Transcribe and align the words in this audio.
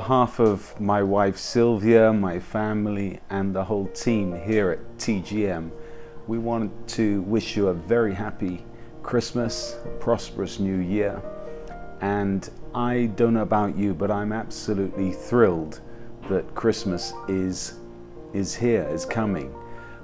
behalf 0.00 0.40
of 0.40 0.80
my 0.80 1.02
wife 1.02 1.36
Sylvia, 1.36 2.10
my 2.10 2.38
family, 2.38 3.20
and 3.28 3.54
the 3.54 3.62
whole 3.62 3.86
team 3.88 4.34
here 4.34 4.70
at 4.70 4.96
TGM, 4.96 5.70
we 6.26 6.38
want 6.38 6.72
to 6.88 7.20
wish 7.34 7.54
you 7.54 7.68
a 7.68 7.74
very 7.74 8.14
happy 8.14 8.64
Christmas, 9.02 9.76
a 9.84 9.88
prosperous 9.98 10.58
new 10.58 10.78
year. 10.78 11.20
And 12.00 12.48
I 12.74 13.10
don't 13.14 13.34
know 13.34 13.42
about 13.42 13.76
you, 13.76 13.92
but 13.92 14.10
I'm 14.10 14.32
absolutely 14.32 15.12
thrilled 15.12 15.82
that 16.30 16.54
Christmas 16.54 17.12
is, 17.28 17.74
is 18.32 18.54
here, 18.54 18.88
is 18.90 19.04
coming. 19.04 19.54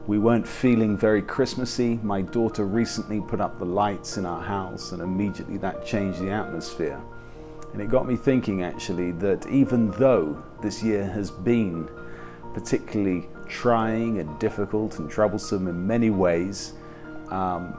We 0.07 0.19
weren't 0.19 0.47
feeling 0.47 0.95
very 0.99 1.23
Christmassy. 1.23 1.99
My 2.03 2.21
daughter 2.21 2.67
recently 2.67 3.23
put 3.23 3.41
up 3.41 3.59
the 3.59 3.65
lights 3.65 4.19
in 4.19 4.27
our 4.27 4.42
house, 4.42 4.92
and 4.92 5.01
immediately 5.01 5.56
that 5.56 5.87
changed 5.87 6.20
the 6.20 6.33
atmosphere. 6.33 7.01
And 7.77 7.83
it 7.83 7.91
got 7.91 8.09
me 8.09 8.16
thinking 8.16 8.62
actually 8.62 9.12
that 9.12 9.47
even 9.48 9.91
though 9.91 10.43
this 10.62 10.83
year 10.83 11.05
has 11.05 11.30
been 11.30 11.87
particularly 12.55 13.29
trying 13.47 14.19
and 14.19 14.39
difficult 14.39 14.98
and 14.98 15.11
troublesome 15.11 15.69
in 15.69 15.87
many 15.87 16.09
ways, 16.09 16.73
um, 17.29 17.77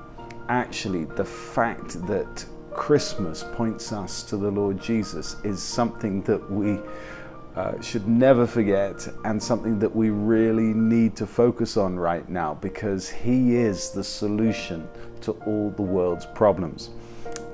actually 0.50 1.06
the 1.06 1.26
fact 1.26 2.06
that 2.06 2.46
Christmas 2.74 3.44
points 3.54 3.92
us 3.92 4.22
to 4.26 4.38
the 4.38 4.52
Lord 4.52 4.80
Jesus 4.80 5.38
is 5.44 5.64
something 5.64 6.22
that 6.22 6.48
we 6.52 6.78
uh, 7.56 7.82
should 7.82 8.08
never 8.08 8.46
forget 8.46 9.08
and 9.26 9.42
something 9.42 9.80
that 9.80 9.96
we 9.96 10.12
really 10.12 10.76
need 10.76 11.16
to 11.16 11.26
focus 11.26 11.76
on 11.76 11.98
right 11.98 12.30
now 12.30 12.54
because 12.62 13.10
He 13.10 13.56
is 13.56 13.90
the 13.90 14.04
solution 14.04 14.88
to 15.22 15.32
all 15.48 15.72
the 15.72 15.82
world's 15.82 16.28
problems. 16.28 16.92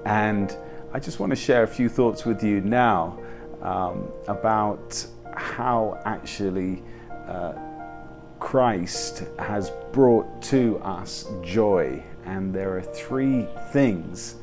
And 0.06 0.54
I 0.96 1.00
just 1.00 1.20
want 1.20 1.32
to 1.32 1.36
share 1.36 1.64
a 1.64 1.68
few 1.68 1.90
thoughts 1.90 2.24
with 2.24 2.44
you 2.44 2.62
now 2.62 3.18
um, 3.64 4.10
about 4.28 5.04
how 5.36 6.00
actually 6.06 6.84
uh, 7.28 7.54
Christ 8.40 9.24
has 9.40 9.72
brought 9.92 10.44
to 10.44 10.78
us 10.84 11.26
joy. 11.42 12.04
And 12.26 12.54
there 12.54 12.78
are 12.78 12.82
three 12.84 13.48
things 13.72 14.36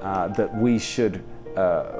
uh, 0.00 0.28
that 0.28 0.54
we 0.56 0.78
should, 0.78 1.24
uh, 1.56 1.98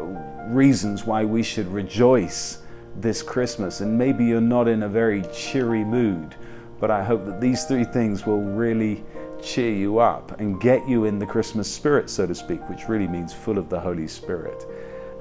reasons 0.50 1.04
why 1.04 1.24
we 1.24 1.42
should 1.42 1.66
rejoice 1.66 2.58
this 2.94 3.24
Christmas. 3.24 3.80
And 3.80 3.98
maybe 3.98 4.24
you're 4.24 4.40
not 4.40 4.68
in 4.68 4.84
a 4.84 4.88
very 4.88 5.24
cheery 5.34 5.82
mood, 5.82 6.36
but 6.78 6.92
I 6.92 7.02
hope 7.02 7.26
that 7.26 7.40
these 7.40 7.64
three 7.64 7.84
things 7.84 8.24
will 8.24 8.40
really 8.40 9.02
cheer 9.42 9.72
you 9.72 9.98
up 9.98 10.40
and 10.40 10.60
get 10.60 10.86
you 10.88 11.04
in 11.04 11.18
the 11.18 11.26
Christmas 11.26 11.70
spirit, 11.72 12.10
so 12.10 12.26
to 12.26 12.34
speak, 12.34 12.60
which 12.68 12.88
really 12.88 13.08
means 13.08 13.32
full 13.32 13.58
of 13.58 13.68
the 13.68 13.78
Holy 13.78 14.08
Spirit. 14.08 14.66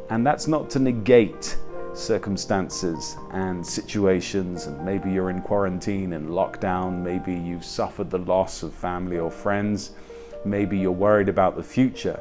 And 0.09 0.25
that's 0.25 0.47
not 0.47 0.69
to 0.71 0.79
negate 0.79 1.57
circumstances 1.93 3.15
and 3.31 3.65
situations, 3.65 4.67
and 4.67 4.83
maybe 4.85 5.11
you're 5.11 5.29
in 5.29 5.41
quarantine 5.41 6.13
and 6.13 6.29
lockdown, 6.29 7.01
maybe 7.01 7.33
you've 7.33 7.65
suffered 7.65 8.09
the 8.09 8.19
loss 8.19 8.63
of 8.63 8.73
family 8.73 9.17
or 9.17 9.31
friends, 9.31 9.91
maybe 10.43 10.77
you're 10.77 10.91
worried 10.91 11.29
about 11.29 11.55
the 11.55 11.63
future. 11.63 12.19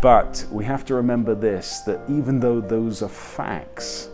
But 0.00 0.46
we 0.50 0.64
have 0.64 0.84
to 0.86 0.94
remember 0.94 1.34
this 1.34 1.80
that 1.80 2.00
even 2.08 2.40
though 2.40 2.60
those 2.60 3.02
are 3.02 3.08
facts, 3.08 4.08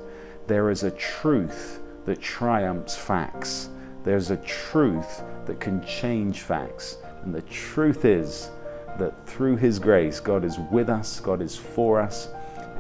there 0.47 0.71
is 0.71 0.83
a 0.83 0.91
truth 0.93 1.81
that 2.05 2.21
triumphs 2.21 2.97
facts. 2.97 3.71
There's 4.05 4.31
a 4.31 4.37
truth 4.39 5.23
that 5.47 5.61
can 5.61 5.85
change 5.87 6.41
facts. 6.41 6.99
And 7.25 7.35
the 7.35 7.43
truth 7.43 8.05
is 8.05 8.51
that 8.99 9.27
through 9.27 9.57
His 9.57 9.79
grace, 9.79 10.21
God 10.21 10.45
is 10.45 10.59
with 10.71 10.89
us, 10.91 11.21
God 11.21 11.41
is 11.41 11.57
for 11.57 12.01
us, 12.01 12.29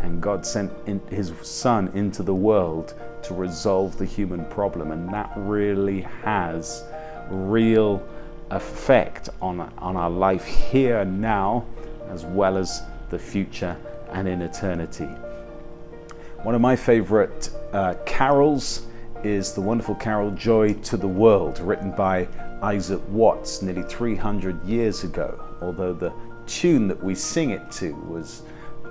and 0.02 0.22
God 0.22 0.44
sent 0.44 0.70
His 1.08 1.32
Son 1.42 1.88
into 1.94 2.22
the 2.22 2.34
world 2.34 2.94
to 3.22 3.34
resolve 3.34 3.96
the 3.96 4.04
human 4.04 4.44
problem. 4.46 4.92
And 4.92 5.12
that 5.12 5.32
really 5.34 6.02
has 6.22 6.84
real 7.30 8.06
effect 8.50 9.30
on, 9.40 9.60
on 9.78 9.96
our 9.96 10.10
life 10.10 10.44
here 10.44 10.98
and 11.00 11.20
now, 11.20 11.64
as 12.10 12.26
well 12.26 12.58
as 12.58 12.82
the 13.08 13.18
future 13.18 13.76
and 14.12 14.28
in 14.28 14.42
eternity. 14.42 15.08
One 16.42 16.54
of 16.54 16.60
my 16.60 16.76
favorite 16.76 17.48
uh, 17.72 17.94
carols 18.04 18.86
is 19.24 19.54
the 19.54 19.60
wonderful 19.62 19.94
carol 19.94 20.30
Joy 20.32 20.74
to 20.74 20.98
the 20.98 21.08
World, 21.08 21.58
written 21.60 21.92
by 21.92 22.28
Isaac 22.64 23.02
Watts 23.10 23.60
nearly 23.60 23.82
300 23.82 24.64
years 24.64 25.04
ago, 25.04 25.38
although 25.60 25.92
the 25.92 26.14
tune 26.46 26.88
that 26.88 27.04
we 27.04 27.14
sing 27.14 27.50
it 27.50 27.70
to 27.72 27.94
was 28.08 28.40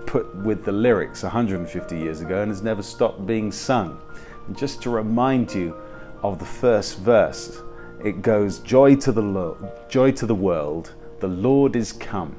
put 0.05 0.35
with 0.35 0.63
the 0.63 0.71
lyrics 0.71 1.23
150 1.23 1.97
years 1.97 2.21
ago 2.21 2.43
and 2.43 2.51
has 2.51 2.61
never 2.61 2.83
stopped 2.83 3.25
being 3.25 3.51
sung. 3.51 3.99
And 4.45 4.55
just 4.55 4.83
to 4.83 4.91
remind 4.91 5.55
you 5.55 5.75
of 6.21 6.37
the 6.37 6.45
first 6.45 6.99
verse, 6.99 7.63
it 8.05 8.21
goes, 8.21 8.59
Joy 8.59 8.95
to 8.97 9.11
the, 9.11 9.23
Lord, 9.23 9.57
joy 9.89 10.11
to 10.11 10.27
the 10.27 10.35
world, 10.35 10.93
the 11.19 11.27
Lord 11.27 11.75
is 11.75 11.93
come. 11.93 12.35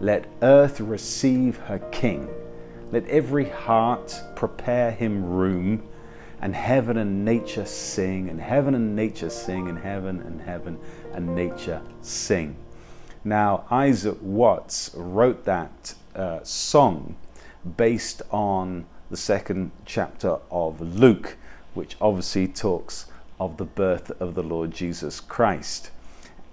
Let 0.00 0.26
earth 0.42 0.80
receive 0.80 1.56
her 1.60 1.78
King. 1.92 2.28
Let 2.92 3.08
every 3.08 3.48
heart 3.48 4.14
prepare 4.36 4.90
him 4.90 5.24
room 5.24 5.88
and 6.44 6.54
heaven 6.54 6.98
and 6.98 7.24
nature 7.24 7.64
sing, 7.64 8.28
and 8.28 8.38
heaven 8.38 8.74
and 8.74 8.94
nature 8.94 9.30
sing, 9.30 9.66
and 9.66 9.78
heaven 9.78 10.20
and 10.20 10.42
heaven 10.42 10.78
and 11.14 11.34
nature 11.34 11.80
sing. 12.02 12.54
Now, 13.24 13.64
Isaac 13.70 14.18
Watts 14.20 14.90
wrote 14.94 15.46
that 15.46 15.94
uh, 16.14 16.40
song 16.42 17.16
based 17.78 18.20
on 18.30 18.84
the 19.08 19.16
second 19.16 19.70
chapter 19.86 20.36
of 20.50 20.82
Luke, 20.82 21.38
which 21.72 21.96
obviously 21.98 22.46
talks 22.46 23.06
of 23.40 23.56
the 23.56 23.64
birth 23.64 24.10
of 24.20 24.34
the 24.34 24.42
Lord 24.42 24.70
Jesus 24.70 25.20
Christ. 25.20 25.92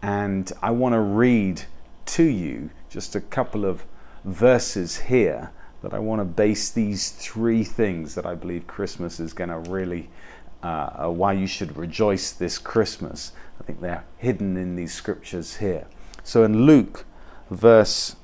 And 0.01 0.53
I 0.61 0.71
want 0.71 0.93
to 0.93 1.01
read 1.01 1.63
to 2.05 2.23
you 2.23 2.69
just 2.89 3.13
a 3.13 3.19
couple 3.19 3.65
of 3.65 3.83
verses 4.23 4.99
here 4.99 5.51
that 5.81 5.93
I 5.93 5.99
want 5.99 6.19
to 6.19 6.25
base 6.25 6.69
these 6.69 7.09
three 7.09 7.63
things 7.63 8.15
that 8.15 8.25
I 8.25 8.35
believe 8.35 8.67
Christmas 8.67 9.19
is 9.19 9.33
going 9.33 9.49
to 9.49 9.57
really, 9.69 10.09
uh, 10.63 11.05
uh, 11.05 11.09
why 11.09 11.33
you 11.33 11.47
should 11.47 11.75
rejoice 11.75 12.31
this 12.31 12.57
Christmas. 12.57 13.31
I 13.59 13.63
think 13.63 13.81
they're 13.81 14.03
hidden 14.17 14.57
in 14.57 14.75
these 14.75 14.93
scriptures 14.93 15.57
here. 15.57 15.87
So 16.23 16.43
in 16.43 16.65
Luke, 16.65 17.05
verse 17.49 18.15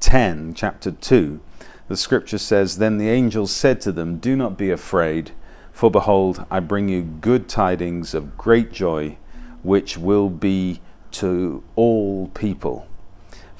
10, 0.00 0.54
chapter 0.54 0.90
2, 0.90 1.40
the 1.88 1.96
scripture 1.96 2.38
says, 2.38 2.78
Then 2.78 2.98
the 2.98 3.08
angel 3.08 3.46
said 3.46 3.80
to 3.82 3.92
them, 3.92 4.18
Do 4.18 4.36
not 4.36 4.58
be 4.58 4.70
afraid, 4.70 5.32
for 5.72 5.90
behold, 5.90 6.44
I 6.50 6.60
bring 6.60 6.88
you 6.88 7.02
good 7.02 7.48
tidings 7.48 8.14
of 8.14 8.36
great 8.36 8.70
joy, 8.70 9.16
which 9.62 9.96
will 9.96 10.28
be 10.28 10.80
to 11.12 11.62
all 11.74 12.28
people. 12.28 12.86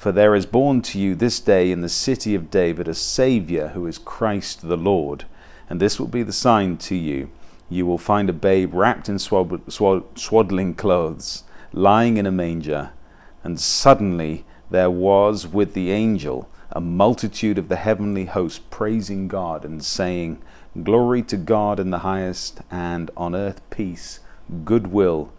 For 0.05 0.11
there 0.11 0.35
is 0.35 0.45
born 0.45 0.83
to 0.83 0.99
you 0.99 1.15
this 1.15 1.39
day 1.39 1.71
in 1.71 1.81
the 1.81 1.89
city 1.89 2.35
of 2.35 2.51
David 2.51 2.87
a 2.87 2.93
Saviour 2.93 3.69
who 3.69 3.87
is 3.87 3.97
Christ 3.97 4.61
the 4.61 4.77
Lord. 4.77 5.25
And 5.67 5.79
this 5.79 5.99
will 5.99 6.07
be 6.07 6.21
the 6.21 6.31
sign 6.31 6.77
to 6.77 6.95
you. 6.95 7.31
You 7.71 7.87
will 7.87 7.97
find 7.97 8.29
a 8.29 8.31
babe 8.31 8.75
wrapped 8.75 9.09
in 9.09 9.17
swaddling 9.17 10.75
clothes, 10.75 11.43
lying 11.73 12.17
in 12.17 12.27
a 12.27 12.31
manger. 12.31 12.91
And 13.43 13.59
suddenly 13.59 14.45
there 14.69 14.91
was 14.91 15.47
with 15.47 15.73
the 15.73 15.89
angel 15.89 16.51
a 16.71 16.79
multitude 16.79 17.57
of 17.57 17.67
the 17.67 17.77
heavenly 17.77 18.25
host 18.25 18.69
praising 18.69 19.27
God 19.27 19.65
and 19.65 19.83
saying, 19.83 20.39
Glory 20.83 21.23
to 21.23 21.35
God 21.35 21.79
in 21.79 21.89
the 21.89 22.05
highest, 22.05 22.61
and 22.69 23.09
on 23.17 23.33
earth 23.33 23.59
peace, 23.71 24.19
goodwill 24.65 25.33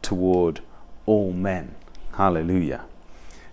toward 0.00 0.60
all 1.06 1.32
men. 1.32 1.74
Hallelujah. 2.12 2.84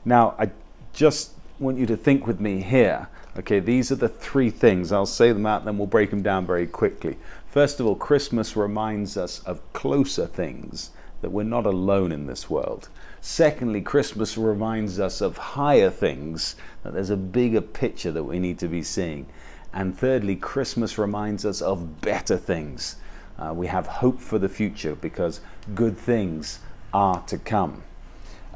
Now, 0.10 0.34
I 0.40 0.50
just 0.92 1.34
want 1.60 1.78
you 1.78 1.86
to 1.86 1.96
think 1.96 2.26
with 2.26 2.40
me 2.40 2.64
here. 2.64 3.10
Okay, 3.38 3.60
these 3.60 3.92
are 3.92 3.96
the 3.96 4.10
three 4.10 4.50
things. 4.50 4.92
I'll 4.92 5.06
say 5.06 5.32
them 5.32 5.46
out, 5.46 5.66
then 5.66 5.78
we'll 5.78 5.86
break 5.86 6.10
them 6.10 6.24
down 6.24 6.48
very 6.48 6.66
quickly. 6.66 7.16
First 7.52 7.80
of 7.80 7.86
all, 7.86 7.94
Christmas 7.94 8.56
reminds 8.56 9.18
us 9.18 9.40
of 9.44 9.62
closer 9.72 10.26
things, 10.26 10.90
that 11.22 11.30
we're 11.30 11.44
not 11.44 11.68
alone 11.68 12.12
in 12.12 12.26
this 12.26 12.50
world. 12.50 12.90
Secondly, 13.22 13.82
Christmas 13.82 14.36
reminds 14.36 15.00
us 15.00 15.22
of 15.22 15.38
higher 15.38 15.92
things, 15.92 16.56
that 16.82 16.94
there's 16.94 17.12
a 17.12 17.16
bigger 17.16 17.62
picture 17.62 18.12
that 18.12 18.24
we 18.24 18.40
need 18.40 18.58
to 18.58 18.68
be 18.68 18.82
seeing. 18.82 19.28
And 19.76 19.96
thirdly, 19.96 20.36
Christmas 20.36 20.98
reminds 20.98 21.46
us 21.46 21.62
of 21.62 22.02
better 22.02 22.38
things. 22.38 22.96
Uh, 23.38 23.54
we 23.54 23.68
have 23.68 23.86
hope 23.86 24.20
for 24.20 24.40
the 24.40 24.50
future 24.50 24.96
because 24.96 25.42
good 25.76 25.96
things 25.96 26.62
are 26.96 27.22
to 27.28 27.38
come. 27.38 27.84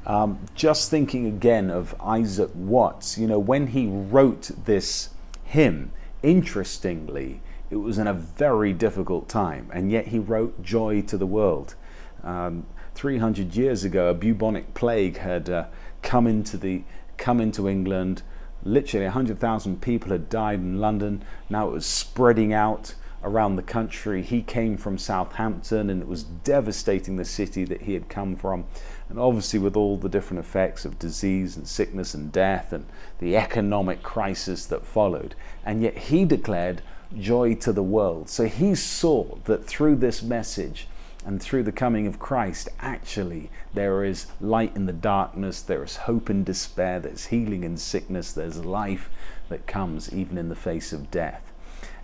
Um, 0.05 0.39
just 0.53 0.89
thinking 0.89 1.27
again 1.27 1.69
of 1.69 1.95
Isaac 2.01 2.51
Watts, 2.53 3.17
you 3.17 3.27
know, 3.27 3.39
when 3.39 3.67
he 3.67 3.87
wrote 3.87 4.51
this 4.65 5.09
hymn, 5.45 5.91
interestingly, 6.21 7.41
it 7.69 7.77
was 7.77 7.97
in 7.97 8.07
a 8.07 8.13
very 8.13 8.73
difficult 8.73 9.29
time, 9.29 9.69
and 9.73 9.91
yet 9.91 10.07
he 10.07 10.19
wrote 10.19 10.61
Joy 10.61 11.01
to 11.03 11.17
the 11.17 11.25
World. 11.25 11.75
Um, 12.23 12.65
300 12.95 13.55
years 13.55 13.83
ago, 13.83 14.09
a 14.09 14.13
bubonic 14.13 14.73
plague 14.73 15.17
had 15.17 15.49
uh, 15.49 15.65
come 16.01 16.27
into 16.27 16.57
the 16.57 16.83
come 17.17 17.39
into 17.39 17.69
England. 17.69 18.21
Literally 18.63 19.05
100,000 19.05 19.81
people 19.81 20.11
had 20.11 20.29
died 20.29 20.59
in 20.59 20.79
London. 20.79 21.23
Now 21.49 21.67
it 21.67 21.71
was 21.71 21.85
spreading 21.85 22.53
out 22.53 22.95
around 23.23 23.55
the 23.55 23.63
country. 23.63 24.21
He 24.21 24.41
came 24.41 24.77
from 24.77 24.97
Southampton 24.97 25.89
and 25.89 26.01
it 26.01 26.07
was 26.07 26.23
devastating 26.23 27.15
the 27.15 27.25
city 27.25 27.63
that 27.65 27.83
he 27.83 27.93
had 27.93 28.09
come 28.09 28.35
from. 28.35 28.65
And 29.13 29.21
obviously, 29.21 29.59
with 29.59 29.75
all 29.75 29.95
the 29.95 30.09
different 30.09 30.43
effects 30.43 30.85
of 30.85 30.97
disease 30.97 31.55
and 31.55 31.67
sickness 31.67 32.15
and 32.15 32.31
death 32.31 32.73
and 32.73 32.87
the 33.19 33.37
economic 33.37 34.01
crisis 34.01 34.65
that 34.65 34.87
followed. 34.87 35.35
And 35.63 35.83
yet, 35.83 35.95
he 35.95 36.25
declared 36.25 36.81
joy 37.15 37.53
to 37.57 37.71
the 37.71 37.83
world. 37.83 38.27
So 38.27 38.45
he 38.45 38.73
saw 38.73 39.35
that 39.43 39.67
through 39.67 39.97
this 39.97 40.23
message, 40.23 40.87
and 41.23 41.39
through 41.39 41.61
the 41.61 41.71
coming 41.71 42.07
of 42.07 42.17
Christ, 42.17 42.69
actually, 42.79 43.51
there 43.71 44.03
is 44.03 44.25
light 44.41 44.75
in 44.75 44.87
the 44.87 44.91
darkness, 44.91 45.61
there 45.61 45.83
is 45.83 45.95
hope 45.95 46.31
in 46.31 46.43
despair, 46.43 46.99
there's 46.99 47.27
healing 47.27 47.63
in 47.63 47.77
sickness, 47.77 48.33
there's 48.33 48.65
life 48.65 49.11
that 49.49 49.67
comes 49.67 50.11
even 50.11 50.39
in 50.39 50.49
the 50.49 50.55
face 50.55 50.91
of 50.91 51.11
death. 51.11 51.51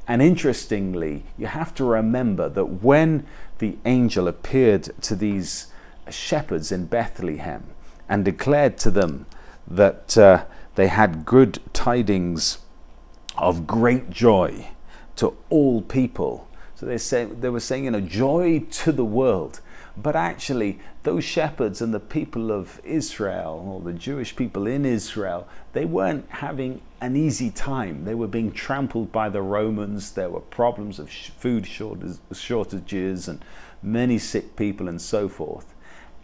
And 0.08 0.22
interestingly, 0.22 1.24
you 1.40 1.48
have 1.48 1.74
to 1.76 1.86
remember 1.86 2.50
that 2.50 2.84
when 2.84 3.26
the 3.58 3.78
angel 3.84 4.28
appeared 4.28 4.84
to 5.02 5.16
these 5.16 5.72
shepherds 6.14 6.72
in 6.72 6.86
Bethlehem 6.86 7.64
and 8.08 8.26
declared 8.26 8.78
to 8.80 8.92
them 8.92 9.26
that 9.68 10.18
uh, 10.18 10.46
they 10.76 10.88
had 10.88 11.26
good 11.26 11.60
tidings 11.74 12.60
of 13.38 13.68
great 13.68 14.10
joy 14.10 14.70
to 15.16 15.36
all 15.50 15.82
people. 15.82 16.48
So 16.76 16.86
they, 16.86 16.98
say, 16.98 17.26
they 17.26 17.50
were 17.50 17.60
saying, 17.60 17.86
you 17.86 17.92
know, 17.92 18.02
joy 18.02 18.66
to 18.72 18.92
the 18.92 19.06
world. 19.06 19.60
But 19.98 20.16
actually, 20.16 20.80
those 21.04 21.26
shepherds 21.26 21.82
and 21.82 21.94
the 21.94 22.00
people 22.00 22.52
of 22.52 22.80
Israel, 22.86 23.66
or 23.68 23.82
the 23.82 23.98
Jewish 23.98 24.36
people 24.36 24.66
in 24.66 24.86
Israel, 24.86 25.48
they 25.74 25.84
weren't 25.84 26.26
having 26.30 26.82
an 27.02 27.18
easy 27.18 27.50
time. 27.50 28.06
They 28.06 28.16
were 28.16 28.28
being 28.28 28.52
trampled 28.52 29.12
by 29.12 29.30
the 29.30 29.42
Romans. 29.42 30.12
There 30.12 30.30
were 30.30 30.40
problems 30.40 31.00
of 31.00 31.10
food 31.10 31.68
shortages 31.68 33.28
and 33.28 33.44
many 33.84 34.18
sick 34.18 34.56
people 34.56 34.88
and 34.88 35.02
so 35.02 35.28
forth. 35.28 35.74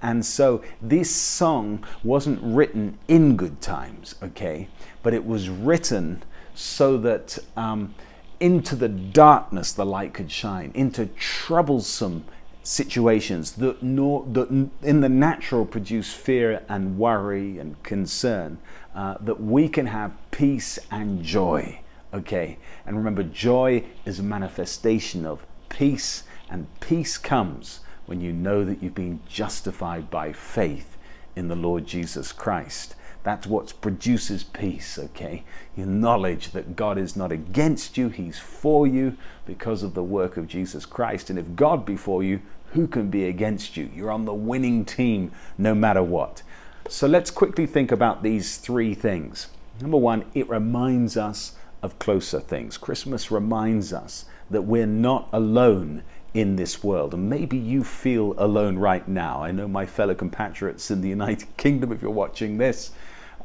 And 0.06 0.24
so 0.24 0.62
this 0.84 1.10
song 1.10 1.84
wasn't 2.04 2.40
written 2.44 3.00
in 3.07 3.36
good 3.36 3.60
times, 3.60 4.13
okay, 4.22 4.68
but 5.02 5.16
it 5.16 5.25
was 5.25 5.50
written 5.50 6.22
so 6.54 6.96
that 7.00 7.40
um, 7.57 7.96
into 8.40 8.75
the 8.75 8.88
darkness 8.88 9.72
the 9.72 9.84
light 9.84 10.13
could 10.13 10.31
shine, 10.31 10.72
into 10.75 11.07
troublesome 11.07 12.24
situations 12.62 13.54
that, 13.54 13.81
nor, 13.81 14.24
that 14.28 14.52
in 14.84 15.02
the 15.02 15.10
natural 15.10 15.66
produce 15.66 16.13
fear 16.13 16.62
and 16.69 17.00
worry 17.00 17.57
and 17.57 17.81
concern, 17.81 18.60
uh, 18.94 19.16
that 19.22 19.42
we 19.42 19.68
can 19.68 19.88
have 19.88 20.12
peace 20.30 20.78
and 20.92 21.24
joy. 21.24 21.80
Okay, 22.13 22.60
and 22.86 22.96
remember, 22.96 23.24
joy 23.24 23.84
is 24.06 24.19
a 24.19 24.24
manifestation 24.24 25.25
of 25.25 25.48
peace, 25.69 26.25
and 26.48 26.68
peace 26.80 27.18
comes 27.18 27.80
when 28.06 28.22
you 28.22 28.31
know 28.31 28.63
that 28.63 28.81
you've 28.81 28.96
been 28.96 29.19
justified 29.28 30.10
by 30.10 30.31
faith 30.34 30.98
in 31.36 31.48
the 31.48 31.56
Lord 31.56 31.86
Jesus 31.86 32.31
Christ. 32.31 32.96
That's 33.24 33.48
what 33.48 33.74
produces 33.81 34.44
peace, 34.44 35.00
okay? 35.00 35.44
Your 35.75 35.88
knowledge 35.88 36.52
that 36.52 36.75
God 36.75 37.00
is 37.00 37.16
not 37.16 37.31
against 37.31 37.98
you, 37.98 38.10
He's 38.10 38.38
for 38.38 38.86
you 38.86 39.18
because 39.48 39.81
of 39.81 39.96
the 39.96 40.04
work 40.04 40.38
of 40.38 40.48
Jesus 40.48 40.86
Christ. 40.86 41.31
And 41.31 41.40
if 41.40 41.56
God 41.56 41.86
be 41.86 41.96
for 41.96 42.24
you, 42.24 42.42
who 42.74 42.88
can 42.88 43.10
be 43.10 43.25
against 43.25 43.78
you? 43.78 43.90
You're 43.96 44.12
on 44.12 44.25
the 44.25 44.34
winning 44.34 44.86
team 44.86 45.31
no 45.57 45.74
matter 45.74 46.04
what. 46.04 46.44
So 46.88 47.07
let's 47.07 47.31
quickly 47.31 47.66
think 47.66 47.92
about 47.92 48.22
these 48.22 48.57
three 48.57 48.94
things. 48.94 49.48
Number 49.81 49.98
one, 49.98 50.25
it 50.36 50.48
reminds 50.48 51.18
us 51.18 51.56
of 51.81 51.98
closer 51.98 52.40
things. 52.40 52.78
Christmas 52.78 53.31
reminds 53.31 53.92
us 53.92 54.25
that 54.52 54.63
we're 54.63 54.86
not 54.86 55.30
alone 55.34 56.04
in 56.36 56.58
this 56.58 56.84
world. 56.84 57.14
And 57.14 57.30
maybe 57.30 57.58
you 57.58 57.84
feel 57.84 58.36
alone 58.38 58.78
right 58.78 59.08
now. 59.08 59.42
I 59.42 59.52
know 59.52 59.70
my 59.70 59.86
fellow 59.86 60.14
compatriots 60.14 60.92
in 60.92 61.02
the 61.02 61.08
United 61.08 61.48
Kingdom, 61.58 61.92
if 61.92 62.02
you're 62.02 62.12
watching 62.12 62.58
this, 62.58 62.92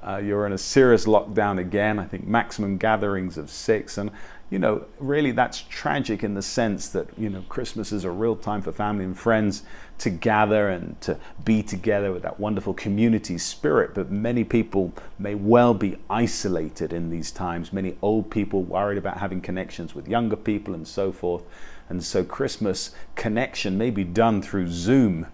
uh, 0.02 0.16
you're 0.16 0.44
in 0.44 0.52
a 0.52 0.58
serious 0.58 1.06
lockdown 1.06 1.58
again. 1.58 1.98
I 2.00 2.04
think 2.04 2.26
maximum 2.26 2.78
gatherings 2.78 3.38
of 3.38 3.48
six. 3.48 3.96
And, 3.96 4.10
you 4.50 4.58
know, 4.58 4.86
really 4.98 5.30
that's 5.30 5.62
tragic 5.62 6.24
in 6.24 6.34
the 6.34 6.42
sense 6.42 6.88
that, 6.88 7.06
you 7.16 7.30
know, 7.30 7.44
Christmas 7.48 7.92
is 7.92 8.02
a 8.04 8.10
real 8.10 8.34
time 8.34 8.60
for 8.60 8.72
family 8.72 9.04
and 9.04 9.16
friends 9.16 9.62
to 9.98 10.10
gather 10.10 10.68
and 10.68 11.00
to 11.02 11.16
be 11.44 11.62
together 11.62 12.10
with 12.10 12.22
that 12.22 12.40
wonderful 12.40 12.74
community 12.74 13.38
spirit. 13.38 13.94
But 13.94 14.10
many 14.10 14.42
people 14.42 14.92
may 15.16 15.36
well 15.36 15.74
be 15.74 15.96
isolated 16.08 16.92
in 16.92 17.10
these 17.10 17.30
times. 17.30 17.72
Many 17.72 17.96
old 18.02 18.30
people 18.30 18.64
worried 18.64 18.98
about 18.98 19.18
having 19.18 19.40
connections 19.40 19.94
with 19.94 20.08
younger 20.08 20.36
people 20.36 20.74
and 20.74 20.88
so 20.88 21.12
forth. 21.12 21.44
And 21.90 22.02
so 22.02 22.24
Christmas 22.24 22.92
connection 23.16 23.76
may 23.76 23.90
be 23.90 24.04
done 24.04 24.40
through 24.40 24.68
Zoom 24.68 25.26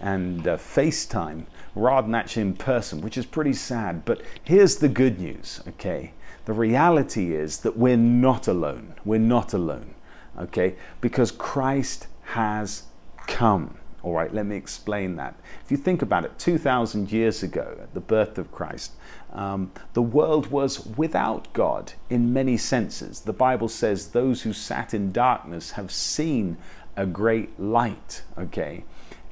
and 0.00 0.48
uh, 0.48 0.56
FaceTime 0.56 1.44
rather 1.74 2.06
than 2.06 2.14
actually 2.14 2.42
in 2.42 2.54
person, 2.54 3.02
which 3.02 3.18
is 3.18 3.26
pretty 3.26 3.52
sad. 3.52 4.04
But 4.04 4.22
here's 4.42 4.76
the 4.76 4.88
good 4.88 5.20
news, 5.20 5.60
okay? 5.68 6.12
The 6.46 6.54
reality 6.54 7.34
is 7.34 7.58
that 7.58 7.76
we're 7.76 7.98
not 7.98 8.48
alone. 8.48 8.94
We're 9.04 9.18
not 9.20 9.52
alone, 9.52 9.94
okay? 10.38 10.76
Because 11.02 11.30
Christ 11.30 12.06
has 12.22 12.84
come. 13.26 13.76
All 14.02 14.12
right, 14.12 14.32
let 14.32 14.46
me 14.46 14.56
explain 14.56 15.16
that. 15.16 15.34
If 15.64 15.70
you 15.70 15.76
think 15.76 16.02
about 16.02 16.24
it, 16.24 16.38
2,000 16.38 17.10
years 17.10 17.42
ago, 17.42 17.76
at 17.82 17.94
the 17.94 18.00
birth 18.00 18.38
of 18.38 18.52
Christ, 18.52 18.92
um, 19.32 19.72
the 19.92 20.02
world 20.02 20.48
was 20.48 20.86
without 20.86 21.52
God 21.52 21.92
in 22.08 22.32
many 22.32 22.56
senses. 22.56 23.20
The 23.20 23.32
Bible 23.32 23.68
says 23.68 24.08
those 24.08 24.42
who 24.42 24.52
sat 24.52 24.94
in 24.94 25.10
darkness 25.10 25.72
have 25.72 25.90
seen 25.90 26.56
a 26.96 27.06
great 27.06 27.58
light, 27.58 28.22
okay? 28.38 28.84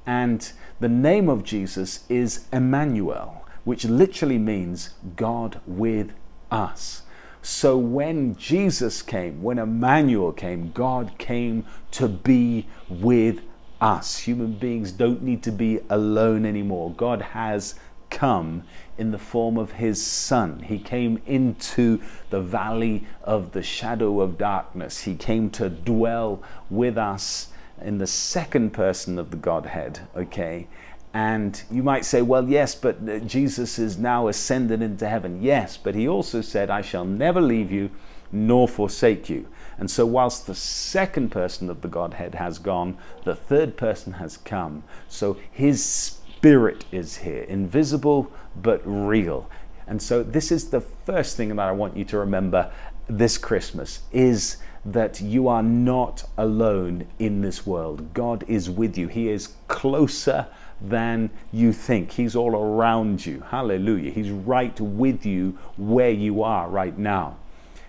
And 0.05 0.51
the 0.81 0.89
name 0.89 1.29
of 1.29 1.45
Jesus 1.45 2.05
is 2.09 2.47
Emmanuel, 2.53 3.45
which 3.65 3.85
literally 3.85 4.39
means 4.39 4.91
God 5.17 5.61
with 5.67 6.13
us. 6.51 7.03
So 7.43 7.79
when 7.79 8.37
Jesus 8.37 9.03
came, 9.03 9.43
when 9.43 9.59
Emmanuel 9.59 10.33
came, 10.33 10.73
God 10.73 11.17
came 11.19 11.65
to 11.93 12.09
be 12.09 12.67
with 12.89 13.39
us. 13.39 13.43
Human 13.81 14.53
beings 14.53 14.93
don't 14.93 15.23
need 15.23 15.43
to 15.43 15.53
be 15.53 15.81
alone 15.91 16.47
anymore. 16.47 16.93
God 16.93 17.21
has 17.21 17.75
come 18.09 18.63
in 18.97 19.11
the 19.11 19.19
form 19.19 19.59
of 19.59 19.73
his 19.73 20.05
son. 20.05 20.61
He 20.61 20.79
came 20.79 21.21
into 21.27 22.01
the 22.31 22.41
valley 22.41 23.07
of 23.23 23.53
the 23.53 23.63
shadow 23.63 24.21
of 24.21 24.39
darkness. 24.39 25.03
He 25.03 25.15
came 25.15 25.51
to 25.51 25.69
dwell 25.69 26.43
with 26.71 26.97
us 26.97 27.49
in 27.81 27.99
the 27.99 28.07
second 28.07 28.73
person 28.73 29.19
of 29.19 29.31
the 29.31 29.37
Godhead, 29.37 30.01
okay? 30.17 30.67
And 31.13 31.63
you 31.71 31.83
might 31.83 32.05
say, 32.05 32.23
well, 32.23 32.49
yes, 32.49 32.75
but 32.75 32.97
uh, 33.09 33.19
Jesus 33.21 33.79
is 33.79 33.99
now 33.99 34.29
ascended 34.29 34.83
into 34.83 35.09
heaven. 35.09 35.43
Yes, 35.43 35.77
but 35.77 35.95
he 35.95 36.09
also 36.09 36.41
said, 36.41 36.71
I 36.71 36.83
shall 36.83 37.05
never 37.05 37.41
leave 37.41 37.71
you 37.71 37.91
nor 38.33 38.67
forsake 38.67 39.29
you. 39.29 39.47
And 39.79 39.91
so, 39.91 40.07
whilst 40.07 40.47
the 40.47 40.55
second 40.55 41.31
person 41.31 41.69
of 41.69 41.83
the 41.83 41.89
Godhead 41.89 42.35
has 42.37 42.59
gone, 42.59 42.97
the 43.25 43.35
third 43.35 43.77
person 43.77 44.15
has 44.15 44.39
come. 44.39 44.85
So, 45.09 45.37
his 45.53 45.85
spirit 45.85 46.85
is 46.91 47.19
here, 47.19 47.43
invisible 47.43 48.33
but 48.55 48.81
real. 48.85 49.51
And 49.87 50.01
so, 50.01 50.23
this 50.23 50.51
is 50.51 50.71
the 50.71 50.81
first 50.81 51.37
thing 51.37 51.55
that 51.55 51.69
I 51.69 51.73
want 51.73 51.97
you 51.97 52.05
to 52.07 52.19
remember 52.19 52.73
this 53.09 53.39
Christmas 53.39 54.01
is 54.13 54.57
that 54.85 55.21
you 55.21 55.49
are 55.49 55.63
not 55.63 56.25
alone 56.39 57.07
in 57.19 57.41
this 57.41 57.67
world. 57.67 58.15
God 58.15 58.45
is 58.49 58.71
with 58.71 58.97
you. 58.97 59.09
He 59.09 59.29
is 59.29 59.55
closer 59.69 60.47
than 60.81 61.31
you 61.53 61.73
think. 61.73 62.13
He's 62.13 62.37
all 62.37 62.55
around 62.55 63.25
you. 63.25 63.43
Hallelujah. 63.49 64.11
He's 64.11 64.31
right 64.31 64.79
with 64.81 65.27
you 65.27 65.59
where 65.77 66.11
you 66.11 66.43
are 66.43 66.69
right 66.69 66.97
now. 66.97 67.37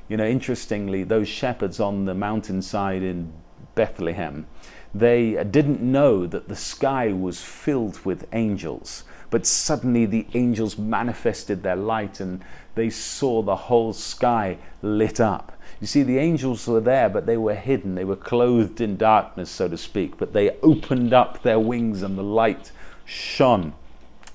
You 0.10 0.18
know, 0.18 0.26
interestingly, 0.26 1.04
those 1.04 1.28
shepherds 1.28 1.80
on 1.80 2.06
the 2.06 2.14
mountainside 2.14 3.04
in 3.04 3.34
Bethlehem, 3.76 4.48
they 4.94 5.44
didn't 5.44 5.82
know 5.82 6.26
that 6.26 6.48
the 6.48 6.56
sky 6.56 7.12
was 7.12 7.42
filled 7.42 8.04
with 8.06 8.28
angels. 8.34 9.04
But 9.30 9.46
suddenly 9.46 10.06
the 10.06 10.26
angels 10.34 10.78
manifested 10.78 11.62
their 11.62 11.76
light 11.76 12.22
and 12.22 12.42
they 12.76 12.90
saw 12.90 13.42
the 13.42 13.56
whole 13.56 13.92
sky 13.92 14.58
lit 14.82 15.20
up. 15.20 15.52
You 15.82 15.88
see, 15.88 16.04
the 16.04 16.18
angels 16.18 16.66
were 16.68 16.80
there, 16.80 17.10
but 17.10 17.26
they 17.26 17.38
were 17.38 17.56
hidden. 17.56 17.96
They 17.96 18.06
were 18.06 18.16
clothed 18.16 18.80
in 18.80 18.96
darkness, 18.96 19.50
so 19.50 19.68
to 19.68 19.78
speak. 19.78 20.18
But 20.18 20.32
they 20.32 20.52
opened 20.62 21.14
up 21.14 21.42
their 21.42 21.60
wings 21.60 22.02
and 22.02 22.18
the 22.18 22.24
light 22.24 22.72
shone. 23.04 23.74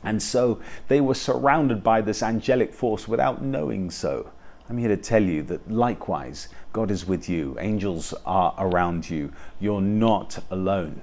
And 0.04 0.22
so 0.22 0.60
they 0.88 1.00
were 1.00 1.14
surrounded 1.14 1.82
by 1.82 2.00
this 2.00 2.22
angelic 2.22 2.74
force 2.74 3.08
without 3.08 3.42
knowing 3.42 3.90
so. 3.90 4.31
I'm 4.68 4.78
here 4.78 4.88
to 4.88 4.96
tell 4.96 5.22
you 5.22 5.42
that 5.44 5.70
likewise, 5.70 6.48
God 6.72 6.90
is 6.90 7.06
with 7.06 7.28
you. 7.28 7.56
Angels 7.58 8.14
are 8.24 8.54
around 8.58 9.10
you. 9.10 9.32
You're 9.60 9.80
not 9.80 10.42
alone. 10.50 11.02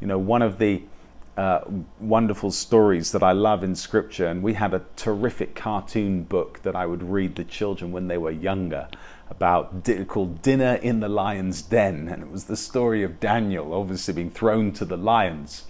You 0.00 0.06
know, 0.06 0.18
one 0.18 0.42
of 0.42 0.58
the 0.58 0.82
uh, 1.36 1.60
wonderful 2.00 2.50
stories 2.50 3.12
that 3.12 3.22
I 3.22 3.32
love 3.32 3.64
in 3.64 3.74
scripture. 3.74 4.26
And 4.26 4.42
we 4.42 4.54
had 4.54 4.72
a 4.72 4.82
terrific 4.96 5.54
cartoon 5.54 6.22
book 6.22 6.62
that 6.62 6.76
I 6.76 6.86
would 6.86 7.02
read 7.02 7.36
the 7.36 7.44
children 7.44 7.92
when 7.92 8.08
they 8.08 8.18
were 8.18 8.30
younger. 8.30 8.88
about 9.30 9.84
called 10.06 10.42
Dinner 10.42 10.74
in 10.74 11.00
the 11.00 11.08
Lion's 11.08 11.62
Den, 11.62 12.08
and 12.08 12.22
it 12.22 12.30
was 12.30 12.44
the 12.44 12.56
story 12.56 13.02
of 13.02 13.20
Daniel 13.20 13.72
obviously 13.72 14.14
being 14.14 14.30
thrown 14.30 14.72
to 14.72 14.84
the 14.84 14.96
lions. 14.96 15.64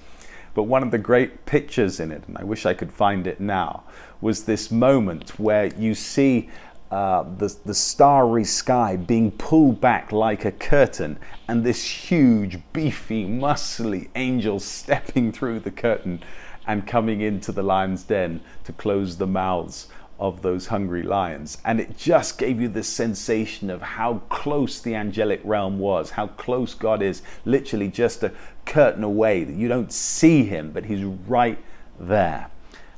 But 0.54 0.64
one 0.64 0.82
of 0.82 0.90
the 0.90 0.98
great 0.98 1.46
pictures 1.46 1.98
in 1.98 2.12
it, 2.12 2.22
and 2.28 2.38
I 2.38 2.44
wish 2.44 2.66
I 2.66 2.74
could 2.74 2.92
find 2.92 3.26
it 3.26 3.40
now, 3.40 3.84
was 4.20 4.44
this 4.44 4.70
moment 4.70 5.38
where 5.38 5.66
you 5.66 5.94
see 5.94 6.48
uh, 6.90 7.24
the, 7.38 7.54
the 7.64 7.74
starry 7.74 8.44
sky 8.44 8.96
being 8.96 9.30
pulled 9.32 9.80
back 9.80 10.12
like 10.12 10.44
a 10.44 10.52
curtain, 10.52 11.18
and 11.48 11.64
this 11.64 11.82
huge, 11.84 12.58
beefy, 12.72 13.26
muscly 13.26 14.08
angel 14.14 14.60
stepping 14.60 15.32
through 15.32 15.60
the 15.60 15.70
curtain 15.70 16.22
and 16.66 16.86
coming 16.86 17.20
into 17.20 17.52
the 17.52 17.62
lion's 17.62 18.04
den 18.04 18.40
to 18.64 18.72
close 18.72 19.16
the 19.16 19.26
mouths 19.26 19.88
of 20.18 20.42
those 20.42 20.68
hungry 20.68 21.02
lions. 21.02 21.58
And 21.64 21.80
it 21.80 21.98
just 21.98 22.38
gave 22.38 22.60
you 22.60 22.68
this 22.68 22.88
sensation 22.88 23.70
of 23.70 23.82
how 23.82 24.22
close 24.28 24.80
the 24.80 24.94
angelic 24.94 25.40
realm 25.44 25.78
was, 25.78 26.10
how 26.10 26.28
close 26.28 26.74
God 26.74 27.02
is, 27.02 27.22
literally 27.44 27.88
just 27.88 28.22
a 28.22 28.32
curtain 28.64 29.02
away, 29.02 29.44
that 29.44 29.56
you 29.56 29.68
don't 29.68 29.92
see 29.92 30.44
him, 30.44 30.70
but 30.70 30.84
he's 30.84 31.04
right 31.04 31.58
there. 31.98 32.50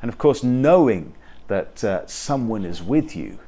And 0.03 0.09
of 0.11 0.19
course, 0.19 0.43
knowing 0.43 1.15
that 1.49 1.83
uh, 1.83 2.07
someone 2.07 2.65
is 2.65 2.83
with 2.83 3.17
you 3.17 3.39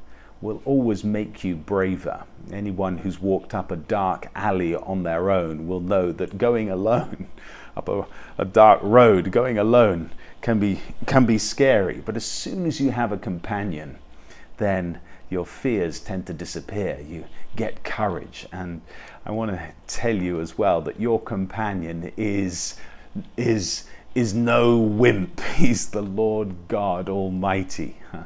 will 0.41 0.61
always 0.65 1.03
make 1.03 1.43
you 1.43 1.55
braver. 1.55 2.23
Anyone 2.51 2.99
who's 2.99 3.19
walked 3.19 3.53
up 3.53 3.71
a 3.71 3.75
dark 3.75 4.27
alley 4.35 4.75
on 4.75 5.03
their 5.03 5.29
own 5.29 5.67
will 5.67 5.81
know 5.81 6.11
that 6.11 6.37
going 6.37 6.69
alone 6.69 7.27
up 7.77 7.89
a, 7.89 8.05
a, 8.37 8.45
dark 8.45 8.79
road, 8.81 9.31
going 9.31 9.57
alone 9.57 10.11
can 10.41 10.59
be 10.59 10.81
can 11.05 11.25
be 11.25 11.37
scary. 11.37 12.01
But 12.05 12.15
as 12.15 12.25
soon 12.25 12.65
as 12.65 12.79
you 12.79 12.91
have 12.91 13.11
a 13.11 13.17
companion, 13.17 13.97
then 14.57 15.01
your 15.29 15.45
fears 15.45 15.99
tend 15.99 16.25
to 16.27 16.33
disappear. 16.33 16.99
You 17.07 17.25
get 17.55 17.83
courage. 17.83 18.47
And 18.51 18.81
I 19.25 19.31
want 19.31 19.51
to 19.51 19.73
tell 19.87 20.15
you 20.15 20.39
as 20.39 20.57
well 20.57 20.81
that 20.81 20.99
your 20.99 21.21
companion 21.21 22.11
is 22.17 22.75
is 23.37 23.85
is 24.15 24.33
no 24.33 24.77
wimp. 24.77 25.41
He's 25.55 25.89
the 25.89 26.01
Lord 26.01 26.55
God 26.67 27.09
Almighty. 27.09 27.97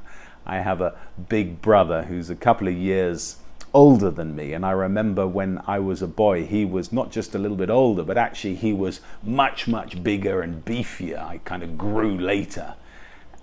I 0.46 0.60
have 0.60 0.82
a 0.82 0.96
big 1.30 1.62
brother 1.62 2.04
who's 2.04 2.30
a 2.30 2.36
couple 2.36 2.68
of 2.68 2.74
years 2.74 3.38
older 3.74 4.12
than 4.12 4.36
me. 4.36 4.54
And 4.54 4.66
I 4.66 4.72
remember 4.72 5.28
when 5.28 5.62
I 5.66 5.80
was 5.80 6.02
a 6.02 6.08
boy, 6.08 6.46
he 6.46 6.64
was 6.64 6.92
not 6.92 7.12
just 7.12 7.34
a 7.34 7.40
little 7.40 7.58
bit 7.58 7.70
older, 7.70 8.04
but 8.04 8.18
actually 8.18 8.56
he 8.56 8.72
was 8.72 9.02
much, 9.24 9.68
much 9.68 10.04
bigger 10.04 10.42
and 10.42 10.64
beefier. 10.64 11.24
I 11.24 11.40
kind 11.40 11.64
of 11.64 11.78
grew 11.78 12.18
later. 12.18 12.76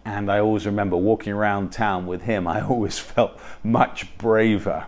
And 0.05 0.31
I 0.31 0.39
always 0.39 0.67
remember 0.67 0.97
walking 0.97 1.33
around 1.33 1.73
town 1.73 2.07
with 2.07 2.23
him, 2.23 2.47
I 2.47 2.61
always 2.67 2.99
felt 2.99 3.39
much 3.63 4.17
braver. 4.19 4.87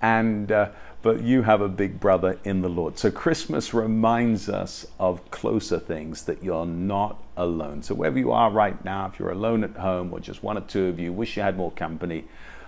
And 0.00 0.52
uh, 0.52 0.70
but 1.02 1.22
you 1.22 1.42
have 1.42 1.60
a 1.60 1.68
big 1.68 2.00
brother 2.00 2.38
in 2.44 2.60
the 2.60 2.68
Lord. 2.68 2.98
So 2.98 3.10
Christmas 3.10 3.72
reminds 3.72 4.48
us 4.48 4.86
of 4.98 5.30
closer 5.30 5.78
things 5.78 6.24
that 6.24 6.42
you're 6.42 6.66
not 6.66 7.22
alone. 7.36 7.82
So 7.82 7.94
wherever 7.94 8.18
you 8.18 8.32
are 8.32 8.50
right 8.50 8.82
now, 8.84 9.06
if 9.06 9.18
you're 9.18 9.30
alone 9.30 9.62
at 9.62 9.76
home 9.76 10.12
or 10.12 10.20
just 10.20 10.42
one 10.42 10.58
or 10.58 10.62
two 10.62 10.86
of 10.86 10.98
you, 10.98 11.12
wish 11.12 11.36
you 11.36 11.42
had 11.42 11.56
more 11.56 11.70
company. 11.72 12.24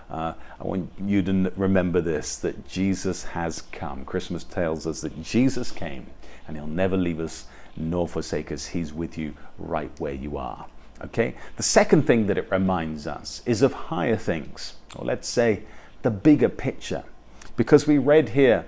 Uh, 0.09 0.33
I 0.59 0.63
want 0.63 0.91
you 0.99 1.21
to 1.23 1.51
remember 1.55 2.01
this 2.01 2.37
that 2.37 2.67
Jesus 2.67 3.23
has 3.23 3.63
come. 3.71 4.05
Christmas 4.05 4.43
tells 4.43 4.87
us 4.87 5.01
that 5.01 5.21
Jesus 5.21 5.71
came 5.71 6.05
and 6.47 6.55
he'll 6.57 6.67
never 6.67 6.97
leave 6.97 7.19
us 7.19 7.45
nor 7.75 8.07
forsake 8.07 8.51
us. 8.51 8.67
He's 8.67 8.93
with 8.93 9.17
you 9.17 9.33
right 9.57 9.91
where 9.99 10.13
you 10.13 10.37
are. 10.37 10.65
Okay? 11.03 11.35
The 11.57 11.63
second 11.63 12.03
thing 12.03 12.27
that 12.27 12.37
it 12.37 12.49
reminds 12.51 13.07
us 13.07 13.41
is 13.45 13.61
of 13.61 13.73
higher 13.73 14.17
things, 14.17 14.75
or 14.95 15.05
let's 15.05 15.27
say 15.27 15.63
the 16.01 16.11
bigger 16.11 16.49
picture. 16.49 17.03
Because 17.61 17.85
we 17.85 17.99
read 17.99 18.29
here 18.29 18.65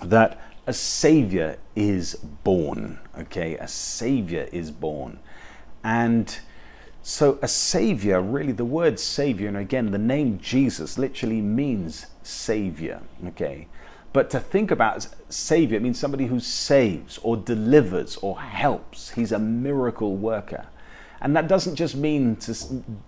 that 0.00 0.40
a 0.66 0.72
savior 0.72 1.58
is 1.76 2.14
born, 2.14 2.98
okay? 3.18 3.58
A 3.58 3.68
savior 3.68 4.48
is 4.50 4.70
born. 4.70 5.18
And 5.84 6.34
so 7.02 7.38
a 7.42 7.48
savior, 7.48 8.22
really 8.22 8.52
the 8.52 8.64
word 8.64 8.98
savior, 8.98 9.46
and 9.46 9.58
again, 9.58 9.90
the 9.90 9.98
name 9.98 10.38
Jesus 10.38 10.96
literally 10.96 11.42
means 11.42 12.06
savior, 12.22 13.02
okay? 13.26 13.68
But 14.14 14.30
to 14.30 14.40
think 14.40 14.70
about 14.70 15.06
savior, 15.28 15.78
means 15.78 15.98
somebody 15.98 16.24
who 16.24 16.40
saves 16.40 17.18
or 17.18 17.36
delivers 17.36 18.16
or 18.22 18.40
helps. 18.40 19.10
He's 19.10 19.32
a 19.32 19.38
miracle 19.38 20.16
worker. 20.16 20.64
And 21.24 21.34
that 21.36 21.48
doesn't 21.48 21.76
just 21.76 21.96
mean 21.96 22.36
to, 22.36 22.54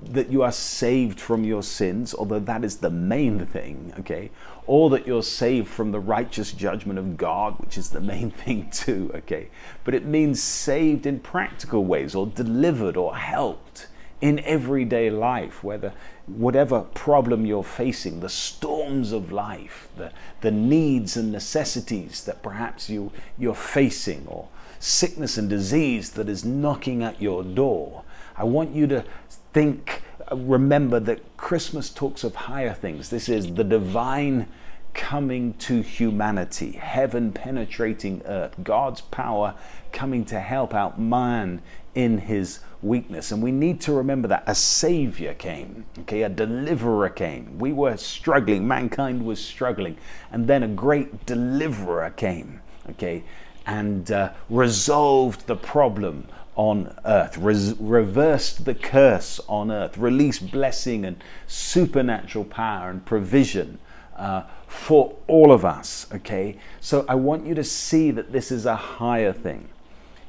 that 0.05 0.31
you 0.31 0.43
are 0.43 0.51
saved 0.51 1.21
from 1.21 1.45
your 1.45 1.63
sins, 1.63 2.15
although 2.15 2.39
that 2.39 2.65
is 2.65 2.79
the 2.79 2.89
main 2.89 3.45
thing, 3.45 3.93
okay? 3.99 4.31
Or 4.67 4.89
that 4.89 5.07
you're 5.07 5.23
saved 5.23 5.69
from 5.69 5.93
the 5.93 6.01
righteous 6.01 6.53
judgment 6.53 6.99
of 6.99 7.19
God, 7.19 7.59
which 7.59 7.77
is 7.77 7.91
the 7.91 8.01
main 8.01 8.31
thing 8.45 8.71
too, 8.71 9.11
okay? 9.17 9.51
But 9.85 9.95
it 9.95 10.07
means 10.07 10.43
saved 10.43 11.05
in 11.05 11.21
practical 11.21 11.85
ways 11.85 12.15
or 12.15 12.27
delivered 12.27 12.97
or 12.97 13.17
helped 13.17 13.89
in 14.23 14.39
everyday 14.41 15.11
life, 15.11 15.63
whether 15.63 15.93
whatever 16.27 16.81
problem 16.81 17.45
you're 17.45 17.63
facing, 17.63 18.21
the 18.21 18.31
storms 18.31 19.13
of 19.13 19.31
life, 19.31 19.91
the, 19.99 20.11
the 20.41 20.51
needs 20.51 21.19
and 21.19 21.31
necessities 21.31 22.25
that 22.25 22.43
perhaps 22.43 22.89
you, 22.89 23.13
you're 23.37 23.55
facing, 23.55 24.27
or 24.27 24.49
sickness 24.79 25.37
and 25.37 25.51
disease 25.51 26.11
that 26.13 26.31
is 26.31 26.47
knocking 26.47 27.03
at 27.03 27.21
your 27.21 27.43
door, 27.43 28.05
I 28.39 28.45
want 28.45 28.75
you 28.75 28.87
to 28.89 29.05
think, 29.53 30.03
remember 30.31 31.01
that 31.01 31.37
Christmas 31.37 31.91
talks 31.91 32.25
of 32.25 32.35
higher 32.35 32.75
things. 32.75 33.09
This 33.11 33.29
is 33.29 33.55
the 33.55 33.65
divine 33.65 34.47
coming 34.93 35.53
to 35.55 35.83
humanity, 35.83 36.73
heaven 36.73 37.31
penetrating 37.31 38.23
earth, 38.25 38.55
God's 38.63 39.03
power 39.03 39.55
coming 39.93 40.25
to 40.27 40.41
help 40.41 40.75
out 40.75 40.99
man 40.99 41.61
in 41.95 42.19
his 42.19 42.61
weakness. 42.83 43.31
And 43.31 43.43
we 43.43 43.53
need 43.53 43.81
to 43.83 43.93
remember 43.93 44.29
that 44.29 44.45
a 44.47 44.55
savior 44.55 45.35
came, 45.35 45.85
okay, 46.01 46.23
a 46.23 46.29
deliverer 46.29 47.11
came. 47.11 47.59
We 47.59 47.73
were 47.73 47.97
struggling, 47.97 48.67
mankind 48.67 49.25
was 49.25 49.43
struggling, 49.43 49.97
and 50.33 50.47
then 50.47 50.63
a 50.63 50.69
great 50.69 51.27
deliverer 51.27 52.11
came, 52.11 52.61
okay, 52.91 53.23
and 53.67 54.11
uh, 54.11 54.33
resolved 54.49 55.47
the 55.47 55.57
problem 55.57 56.27
on 56.57 56.95
earth, 57.05 57.37
reversed 57.39 58.65
the 58.65 58.75
curse 58.75 59.39
on 59.47 59.71
earth, 59.71 59.97
released 59.99 60.51
blessing 60.51 61.05
and 61.05 61.23
supernatural 61.47 62.45
power 62.45 62.91
and 62.91 63.05
provision 63.05 63.79
uh, 64.17 64.43
for 64.67 65.15
all 65.27 65.53
of 65.53 65.65
us. 65.65 66.07
Okay, 66.13 66.59
so 66.81 67.05
I 67.09 67.15
want 67.15 67.47
you 67.47 67.55
to 67.55 67.65
see 67.65 68.11
that 68.11 68.33
this 68.33 68.51
is 68.51 68.65
a 68.67 68.77
higher 68.77 69.33
thing. 69.33 69.69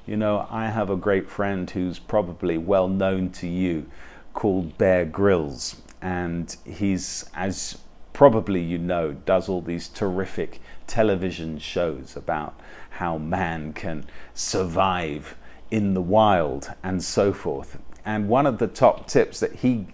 You 0.06 0.18
know, 0.18 0.48
I 0.50 0.68
have 0.68 0.90
a 0.90 0.96
great 0.96 1.30
friend 1.30 1.70
who's 1.70 1.98
probably 2.00 2.58
well 2.58 2.88
known 2.88 3.30
to 3.32 3.48
you 3.48 3.90
called 4.34 4.78
Bear 4.78 5.06
Grylls, 5.06 5.82
and 6.02 6.56
he's, 6.66 7.30
as 7.34 7.80
probably 8.14 8.62
you 8.62 8.78
know, 8.78 9.14
does 9.14 9.48
all 9.48 9.62
these 9.62 9.88
terrific 9.88 10.60
television 10.88 11.60
shows 11.60 12.16
about 12.16 12.60
how 12.92 13.18
man 13.18 13.74
can 13.74 14.06
survive 14.34 15.36
in 15.72 15.94
the 15.94 16.02
wild 16.02 16.72
and 16.84 17.04
so 17.04 17.34
forth. 17.34 17.78
And 18.06 18.30
one 18.30 18.46
of 18.46 18.58
the 18.58 18.68
top 18.68 19.08
tips 19.08 19.40
that 19.40 19.56
he 19.56 19.88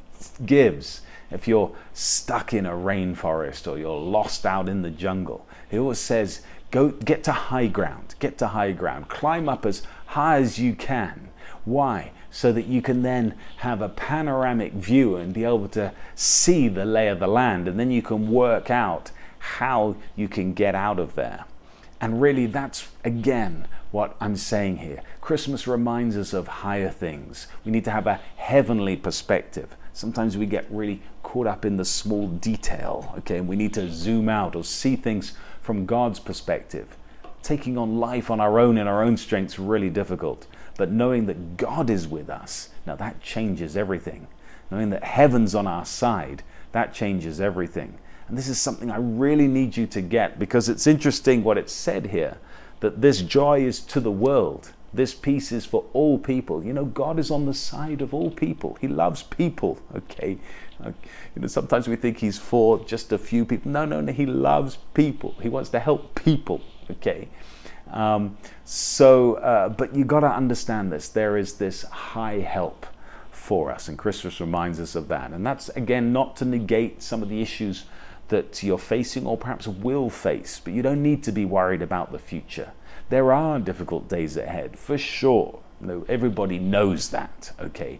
gives 0.46 1.02
if 1.34 1.48
you're 1.48 1.72
stuck 1.94 2.54
in 2.54 2.66
a 2.66 2.72
rainforest 2.72 3.70
or 3.70 3.78
you're 3.78 4.00
lost 4.00 4.46
out 4.46 4.70
in 4.70 4.84
the 4.84 4.92
jungle, 4.92 5.48
he 5.70 5.80
always 5.80 5.98
says, 5.98 6.42
go 6.70 6.90
get 6.90 7.24
to 7.24 7.32
high 7.32 7.68
ground, 7.68 8.14
get 8.20 8.38
to 8.38 8.48
high 8.48 8.72
ground, 8.72 9.10
climb 9.10 9.50
up 9.50 9.66
as 9.66 9.82
high 10.06 10.38
as 10.38 10.60
you 10.60 10.76
can. 10.76 11.30
Why? 11.66 12.12
So 12.30 12.52
that 12.54 12.68
you 12.68 12.82
can 12.82 13.02
then 13.02 13.36
have 13.58 13.82
a 13.82 13.90
panoramic 13.90 14.74
view 14.74 15.16
and 15.16 15.34
be 15.34 15.44
able 15.44 15.70
to 15.70 15.92
see 16.14 16.68
the 16.68 16.86
lay 16.86 17.08
of 17.08 17.20
the 17.20 17.28
land, 17.28 17.68
and 17.68 17.80
then 17.80 17.90
you 17.90 18.02
can 18.02 18.32
work 18.32 18.70
out 18.70 19.12
how 19.40 19.96
you 20.16 20.28
can 20.28 20.54
get 20.54 20.76
out 20.76 21.00
of 21.00 21.16
there. 21.16 21.46
And 22.04 22.22
really, 22.22 22.48
that's 22.48 22.90
again 23.06 23.66
what 23.92 24.18
I'm 24.20 24.36
saying 24.36 24.80
here. 24.80 25.02
Christmas 25.22 25.68
reminds 25.68 26.18
us 26.18 26.34
of 26.34 26.50
higher 26.50 26.90
things. 26.90 27.48
We 27.64 27.72
need 27.72 27.86
to 27.86 27.92
have 27.92 28.08
a 28.08 28.20
heavenly 28.36 28.98
perspective. 28.98 29.78
Sometimes 29.94 30.36
we 30.38 30.46
get 30.46 30.66
really 30.70 31.02
caught 31.22 31.48
up 31.48 31.64
in 31.64 31.78
the 31.78 31.86
small 31.86 32.28
detail, 32.28 33.14
okay? 33.20 33.38
And 33.38 33.48
we 33.48 33.56
need 33.56 33.74
to 33.76 33.90
zoom 33.90 34.28
out 34.28 34.54
or 34.54 34.66
see 34.66 34.98
things 34.98 35.32
from 35.62 35.86
God's 35.86 36.20
perspective. 36.20 36.98
Taking 37.42 37.78
on 37.78 38.02
life 38.02 38.30
on 38.30 38.42
our 38.42 38.60
own 38.60 38.78
in 38.78 38.86
our 38.86 39.02
own 39.02 39.16
strength 39.16 39.54
is 39.54 39.60
really 39.60 39.90
difficult. 39.90 40.46
But 40.76 40.92
knowing 40.92 41.26
that 41.28 41.56
God 41.56 41.90
is 41.90 42.06
with 42.06 42.30
us, 42.30 42.68
now 42.86 42.98
that 42.98 43.22
changes 43.22 43.78
everything. 43.78 44.28
Knowing 44.70 44.90
that 44.90 45.06
heaven's 45.06 45.56
on 45.56 45.68
our 45.68 45.86
side, 45.86 46.44
that 46.74 46.94
changes 46.94 47.40
everything. 47.40 47.98
And 48.28 48.38
this 48.38 48.48
is 48.48 48.60
something 48.60 48.90
I 48.90 48.98
really 48.98 49.48
need 49.48 49.76
you 49.76 49.88
to 49.88 50.02
get 50.02 50.40
because 50.40 50.70
it's 50.70 50.88
interesting 50.88 51.44
what 51.44 51.58
it 51.58 51.70
said 51.70 52.08
here 52.08 52.38
that 52.80 53.02
this 53.02 53.22
joy 53.22 53.64
is 53.64 53.80
to 53.80 54.00
the 54.00 54.12
world. 54.12 54.72
This 54.94 55.14
peace 55.14 55.52
is 55.52 55.66
for 55.66 55.86
all 55.94 56.20
people. 56.20 56.64
You 56.64 56.74
know, 56.74 56.86
God 56.86 57.18
is 57.18 57.32
on 57.32 57.46
the 57.46 57.54
side 57.54 58.02
of 58.02 58.14
all 58.14 58.30
people. 58.30 58.78
He 58.82 58.88
loves 58.88 59.24
people, 59.24 59.80
okay? 59.96 60.38
You 60.84 60.94
know, 61.42 61.48
sometimes 61.48 61.88
we 61.88 61.96
think 61.96 62.18
He's 62.18 62.38
for 62.38 62.84
just 62.84 63.12
a 63.12 63.18
few 63.18 63.46
people. 63.46 63.72
No, 63.72 63.86
no, 63.86 64.02
no. 64.02 64.12
He 64.12 64.26
loves 64.26 64.78
people. 64.94 65.34
He 65.42 65.50
wants 65.50 65.70
to 65.70 65.80
help 65.80 66.14
people, 66.16 66.62
okay? 66.92 67.30
Um, 67.92 68.38
so, 68.66 69.36
uh, 69.36 69.70
but 69.70 69.96
you 69.96 70.04
got 70.04 70.22
to 70.22 70.30
understand 70.30 70.92
this. 70.92 71.08
There 71.08 71.38
is 71.38 71.54
this 71.54 71.84
high 71.84 72.40
help 72.40 72.86
for 73.32 73.72
us, 73.72 73.88
and 73.88 73.98
Christmas 73.98 74.40
reminds 74.40 74.80
us 74.80 74.96
of 74.96 75.08
that. 75.08 75.32
And 75.32 75.46
that's, 75.46 75.70
again, 75.70 76.12
not 76.12 76.36
to 76.38 76.46
negate 76.46 77.02
some 77.02 77.24
of 77.24 77.30
the 77.30 77.42
issues 77.42 77.86
that 78.34 78.64
you're 78.64 78.80
facing 78.80 79.28
or 79.28 79.38
perhaps 79.38 79.68
will 79.68 80.10
face, 80.10 80.60
but 80.60 80.74
you 80.74 80.82
don't 80.82 81.04
need 81.04 81.22
to 81.24 81.32
be 81.32 81.46
worried 81.46 81.84
about 81.84 82.12
the 82.12 82.18
future. 82.18 82.72
There 83.10 83.32
are 83.32 83.60
difficult 83.60 84.10
days 84.10 84.36
ahead, 84.38 84.78
for 84.78 84.98
sure. 84.98 85.60
No, 85.80 86.04
everybody 86.10 86.58
knows 86.58 87.10
that, 87.10 87.52
okay? 87.60 88.00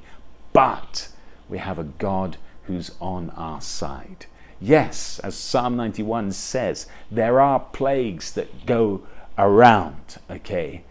But 0.52 1.10
we 1.48 1.60
have 1.60 1.78
a 1.78 1.84
God 1.84 2.38
who's 2.64 2.92
on 3.00 3.30
our 3.32 3.62
side. 3.62 4.26
Yes, 4.60 5.20
as 5.20 5.36
Psalm 5.36 5.76
91 5.76 6.32
says, 6.32 6.88
there 7.12 7.40
are 7.40 7.60
plagues 7.60 8.32
that 8.32 8.66
go 8.66 9.04
around, 9.38 10.18
okay? 10.32 10.84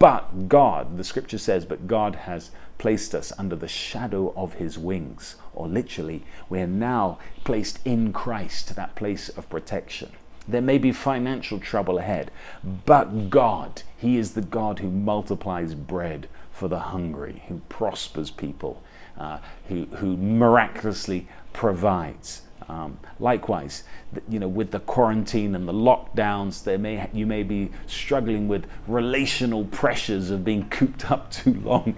But 0.00 0.48
God, 0.48 0.96
the 0.96 1.04
scripture 1.04 1.38
says, 1.38 1.64
but 1.64 1.86
God 1.86 2.16
has 2.16 2.50
placed 2.78 3.14
us 3.14 3.32
under 3.36 3.56
the 3.56 3.68
shadow 3.68 4.32
of 4.36 4.54
his 4.54 4.78
wings, 4.78 5.36
or 5.54 5.68
literally, 5.68 6.24
we 6.48 6.60
are 6.60 6.66
now 6.66 7.18
placed 7.44 7.80
in 7.84 8.12
Christ, 8.12 8.74
that 8.76 8.94
place 8.94 9.28
of 9.28 9.50
protection. 9.50 10.12
There 10.48 10.62
may 10.62 10.78
be 10.78 10.92
financial 10.92 11.60
trouble 11.60 11.98
ahead, 11.98 12.30
but 12.86 13.28
God, 13.28 13.82
He 13.98 14.16
is 14.16 14.32
the 14.32 14.40
God 14.40 14.78
who 14.78 14.90
multiplies 14.90 15.74
bread 15.74 16.26
for 16.50 16.68
the 16.68 16.78
hungry, 16.78 17.42
who 17.48 17.60
prospers 17.68 18.30
people, 18.30 18.82
uh, 19.18 19.38
who, 19.68 19.84
who 19.96 20.16
miraculously 20.16 21.28
provides. 21.52 22.42
Um, 22.66 22.98
likewise, 23.18 23.84
you 24.28 24.38
know, 24.38 24.48
with 24.48 24.70
the 24.70 24.80
quarantine 24.80 25.54
and 25.54 25.68
the 25.68 25.72
lockdowns, 25.72 26.64
there 26.64 26.76
may 26.78 27.08
you 27.14 27.26
may 27.26 27.42
be 27.42 27.70
struggling 27.86 28.46
with 28.46 28.66
relational 28.86 29.64
pressures 29.64 30.30
of 30.30 30.44
being 30.44 30.68
cooped 30.68 31.10
up 31.10 31.30
too 31.32 31.54
long 31.54 31.96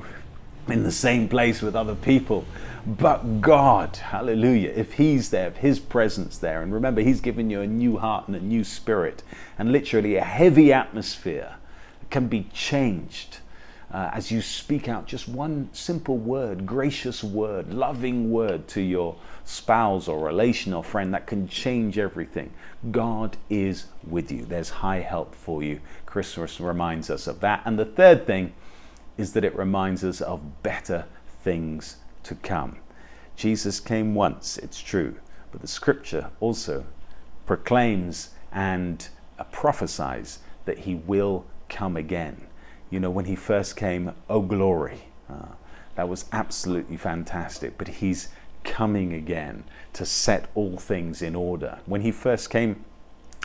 in 0.70 0.82
the 0.82 0.92
same 0.92 1.28
place 1.28 1.62
with 1.62 1.74
other 1.76 1.94
people. 1.94 2.44
But 2.86 3.40
God, 3.40 3.96
hallelujah, 3.96 4.70
if 4.70 4.94
He's 4.94 5.30
there, 5.30 5.48
if 5.48 5.58
His 5.58 5.78
presence 5.78 6.38
there, 6.38 6.62
and 6.62 6.72
remember, 6.72 7.02
He's 7.02 7.20
given 7.20 7.50
you 7.50 7.60
a 7.60 7.66
new 7.66 7.98
heart 7.98 8.26
and 8.26 8.36
a 8.36 8.40
new 8.40 8.64
spirit, 8.64 9.22
and 9.58 9.70
literally 9.70 10.16
a 10.16 10.24
heavy 10.24 10.72
atmosphere 10.72 11.56
can 12.10 12.26
be 12.26 12.48
changed 12.52 13.38
uh, 13.92 14.10
as 14.12 14.30
you 14.30 14.40
speak 14.40 14.88
out 14.88 15.06
just 15.06 15.28
one 15.28 15.68
simple 15.72 16.16
word, 16.16 16.64
gracious 16.64 17.24
word, 17.24 17.74
loving 17.74 18.30
word 18.30 18.68
to 18.68 18.80
your 18.80 19.16
spouse 19.44 20.06
or 20.06 20.24
relation 20.24 20.72
or 20.72 20.84
friend 20.84 21.12
that 21.12 21.26
can 21.26 21.48
change 21.48 21.98
everything. 21.98 22.52
God 22.92 23.36
is 23.48 23.86
with 24.06 24.30
you. 24.30 24.44
There's 24.44 24.70
high 24.70 25.00
help 25.00 25.34
for 25.34 25.62
you. 25.62 25.80
Christmas 26.06 26.60
reminds 26.60 27.10
us 27.10 27.26
of 27.26 27.40
that. 27.40 27.62
And 27.64 27.78
the 27.78 27.84
third 27.84 28.26
thing 28.26 28.54
is 29.20 29.32
that 29.34 29.44
it 29.44 29.54
reminds 29.56 30.02
us 30.02 30.20
of 30.20 30.62
better 30.62 31.04
things 31.42 31.96
to 32.24 32.34
come. 32.34 32.76
Jesus 33.36 33.80
came 33.80 34.14
once, 34.14 34.58
it's 34.58 34.80
true, 34.80 35.16
but 35.52 35.60
the 35.60 35.68
scripture 35.68 36.30
also 36.40 36.84
proclaims 37.46 38.30
and 38.52 39.08
prophesies 39.52 40.40
that 40.64 40.80
he 40.80 40.94
will 40.94 41.44
come 41.68 41.96
again. 41.96 42.46
You 42.90 43.00
know, 43.00 43.10
when 43.10 43.24
he 43.24 43.36
first 43.36 43.76
came, 43.76 44.12
oh 44.28 44.42
glory, 44.42 45.04
uh, 45.28 45.54
that 45.94 46.08
was 46.08 46.26
absolutely 46.32 46.96
fantastic, 46.96 47.78
but 47.78 47.88
he's 47.88 48.28
coming 48.64 49.12
again 49.12 49.64
to 49.94 50.04
set 50.04 50.48
all 50.54 50.76
things 50.76 51.22
in 51.22 51.34
order. 51.34 51.78
When 51.86 52.02
he 52.02 52.12
first 52.12 52.50
came, 52.50 52.84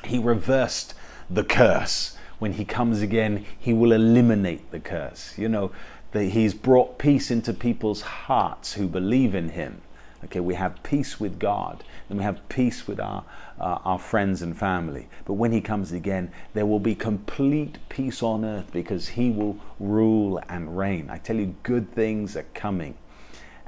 he 0.03 0.19
reversed 0.19 0.93
the 1.29 1.43
curse. 1.43 2.17
When 2.39 2.53
he 2.53 2.65
comes 2.65 3.01
again, 3.01 3.45
he 3.57 3.73
will 3.73 3.91
eliminate 3.91 4.71
the 4.71 4.79
curse. 4.79 5.37
You 5.37 5.49
know, 5.49 5.71
that 6.11 6.25
he's 6.25 6.53
brought 6.53 6.97
peace 6.97 7.29
into 7.29 7.53
people's 7.53 8.01
hearts 8.01 8.73
who 8.73 8.87
believe 8.87 9.35
in 9.35 9.49
him. 9.49 9.81
Okay, 10.23 10.39
we 10.39 10.55
have 10.55 10.81
peace 10.81 11.19
with 11.19 11.37
God, 11.37 11.83
and 12.09 12.17
we 12.17 12.23
have 12.23 12.47
peace 12.49 12.87
with 12.87 12.99
our, 12.99 13.23
uh, 13.59 13.79
our 13.83 13.99
friends 13.99 14.41
and 14.41 14.57
family. 14.57 15.07
But 15.25 15.33
when 15.33 15.51
he 15.51 15.61
comes 15.61 15.91
again, 15.91 16.31
there 16.53 16.65
will 16.65 16.79
be 16.79 16.95
complete 16.95 17.77
peace 17.89 18.23
on 18.23 18.43
earth 18.43 18.71
because 18.71 19.09
he 19.09 19.29
will 19.29 19.59
rule 19.79 20.41
and 20.49 20.77
reign. 20.77 21.09
I 21.09 21.19
tell 21.19 21.35
you, 21.35 21.55
good 21.61 21.93
things 21.93 22.35
are 22.35 22.45
coming. 22.55 22.95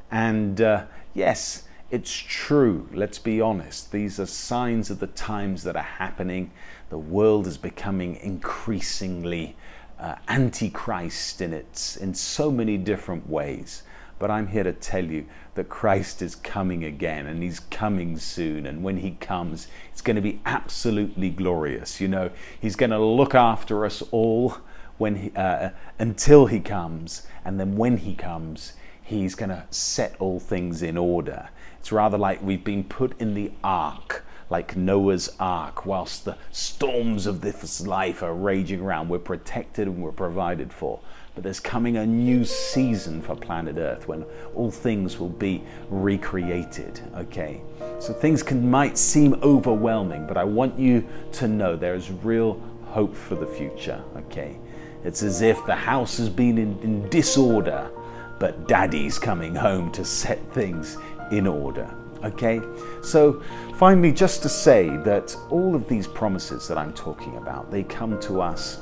And 0.09 0.59
uh, 0.61 0.85
yes, 1.13 1.67
it's 1.91 2.11
true. 2.11 2.89
Let's 2.91 3.19
be 3.19 3.39
honest. 3.39 3.91
These 3.91 4.19
are 4.19 4.25
signs 4.25 4.89
of 4.89 4.99
the 4.99 5.07
times 5.07 5.63
that 5.63 5.75
are 5.75 5.83
happening. 5.83 6.51
The 6.89 6.97
world 6.97 7.47
is 7.47 7.57
becoming 7.57 8.15
increasingly 8.17 9.55
uh, 9.99 10.15
antichrist 10.27 11.41
in 11.41 11.53
its 11.53 11.97
in 11.97 12.13
so 12.13 12.51
many 12.51 12.77
different 12.77 13.29
ways. 13.29 13.83
But 14.19 14.31
I'm 14.31 14.47
here 14.47 14.63
to 14.63 14.73
tell 14.73 15.05
you 15.05 15.25
that 15.55 15.69
Christ 15.69 16.21
is 16.21 16.35
coming 16.35 16.83
again 16.83 17.27
and 17.27 17.43
he's 17.43 17.59
coming 17.59 18.17
soon. 18.17 18.65
And 18.65 18.83
when 18.83 18.97
he 18.97 19.11
comes, 19.11 19.67
it's 19.91 20.01
going 20.01 20.15
to 20.15 20.21
be 20.21 20.39
absolutely 20.45 21.29
glorious. 21.29 22.01
You 22.01 22.07
know, 22.07 22.31
he's 22.59 22.75
going 22.75 22.89
to 22.89 22.99
look 22.99 23.35
after 23.35 23.85
us 23.85 24.01
all 24.11 24.57
when 24.97 25.15
he, 25.15 25.31
uh, 25.35 25.69
until 25.99 26.47
he 26.47 26.59
comes. 26.59 27.27
And 27.45 27.59
then 27.59 27.75
when 27.75 27.97
he 27.97 28.15
comes, 28.15 28.73
he's 29.03 29.35
going 29.35 29.49
to 29.49 29.65
set 29.69 30.15
all 30.19 30.39
things 30.39 30.81
in 30.81 30.97
order. 30.97 31.49
It's 31.79 31.91
rather 31.91 32.17
like 32.17 32.41
we've 32.41 32.63
been 32.63 32.83
put 32.83 33.19
in 33.21 33.35
the 33.35 33.51
ark 33.63 34.25
like 34.49 34.75
Noah's 34.75 35.29
ark, 35.39 35.85
whilst 35.85 36.25
the 36.25 36.37
storms 36.51 37.25
of 37.25 37.41
this 37.41 37.85
life 37.85 38.23
are 38.23 38.33
raging 38.33 38.81
around. 38.81 39.09
We're 39.09 39.19
protected 39.19 39.87
and 39.87 40.01
we're 40.01 40.11
provided 40.11 40.71
for. 40.71 40.99
But 41.35 41.43
there's 41.43 41.59
coming 41.59 41.97
a 41.97 42.05
new 42.05 42.45
season 42.45 43.21
for 43.21 43.35
planet 43.35 43.77
Earth 43.77 44.07
when 44.07 44.25
all 44.55 44.71
things 44.71 45.19
will 45.19 45.29
be 45.29 45.63
recreated. 45.89 46.99
Okay, 47.15 47.61
so 47.99 48.11
things 48.11 48.41
can 48.41 48.69
might 48.69 48.97
seem 48.97 49.35
overwhelming, 49.43 50.25
but 50.25 50.37
I 50.37 50.43
want 50.43 50.79
you 50.79 51.07
to 51.33 51.47
know 51.47 51.75
there 51.75 51.93
is 51.93 52.09
real 52.09 52.59
hope 52.85 53.15
for 53.15 53.35
the 53.35 53.45
future. 53.45 54.03
Okay, 54.15 54.57
it's 55.03 55.21
as 55.21 55.43
if 55.43 55.63
the 55.67 55.75
house 55.75 56.17
has 56.17 56.29
been 56.29 56.57
in, 56.57 56.79
in 56.79 57.07
disorder, 57.09 57.91
but 58.39 58.67
Daddy's 58.67 59.19
coming 59.19 59.53
home 59.53 59.91
to 59.91 60.03
set 60.03 60.39
things 60.53 60.97
in 61.31 61.45
order. 61.45 61.93
Okay, 62.23 62.61
so 63.01 63.41
finally, 63.75 64.11
just 64.11 64.41
to 64.41 64.49
say 64.49 64.89
that 64.97 65.35
all 65.49 65.75
of 65.75 65.87
these 65.87 66.07
promises 66.07 66.67
that 66.67 66.77
I'm 66.77 66.93
talking 66.93 67.37
about, 67.37 67.69
they 67.69 67.83
come 67.83 68.19
to 68.21 68.41
us 68.41 68.79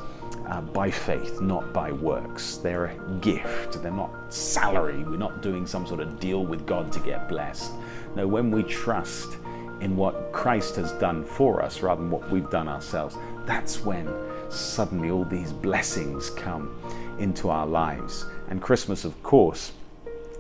uh, 0.48 0.62
by 0.62 0.90
faith, 0.90 1.42
not 1.42 1.74
by 1.74 1.92
works. 1.92 2.58
They're 2.58 2.86
a 2.86 2.96
gift, 3.20 3.82
they're 3.82 3.92
not 3.92 4.34
salary. 4.34 5.04
We're 5.04 5.18
not 5.18 5.42
doing 5.42 5.66
some 5.66 5.86
sort 5.86 6.00
of 6.00 6.20
deal 6.20 6.46
with 6.46 6.66
God 6.66 6.92
to 6.94 7.00
get 7.00 7.28
blessed. 7.28 7.72
No, 8.16 8.28
when 8.28 8.52
we 8.52 8.64
trust 8.64 9.38
in 9.82 9.98
what 9.98 10.32
Christ 10.32 10.76
has 10.78 10.94
done 10.94 11.26
for 11.26 11.62
us 11.62 11.82
rather 11.82 12.02
than 12.02 12.12
what 12.12 12.30
we've 12.32 12.50
done 12.50 12.68
ourselves, 12.68 13.18
that's 13.46 13.84
when 13.84 14.10
suddenly 14.50 15.10
all 15.10 15.26
these 15.26 15.52
blessings 15.52 16.30
come 16.30 16.74
into 17.20 17.50
our 17.50 17.68
lives. 17.68 18.26
And 18.48 18.62
Christmas, 18.62 19.04
of 19.04 19.22
course, 19.24 19.74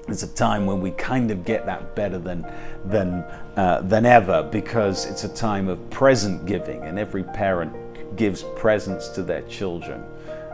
it's 0.08 0.24
a 0.24 0.28
time 0.28 0.66
when 0.66 0.82
we 0.82 0.92
kind 0.92 1.32
of 1.32 1.44
get 1.46 1.66
that 1.66 1.96
better 1.96 2.20
than 2.20 2.46
than 2.86 3.24
uh, 3.58 3.82
than 3.84 4.06
ever 4.06 4.44
because 4.44 5.06
it's 5.06 5.24
a 5.24 5.34
time 5.34 5.68
of 5.68 5.90
present 5.90 6.46
giving 6.46 6.84
and 6.84 7.00
every 7.00 7.24
parent 7.24 7.74
gives 8.16 8.44
presents 8.56 9.10
to 9.10 9.24
their 9.24 9.42
children. 9.44 10.02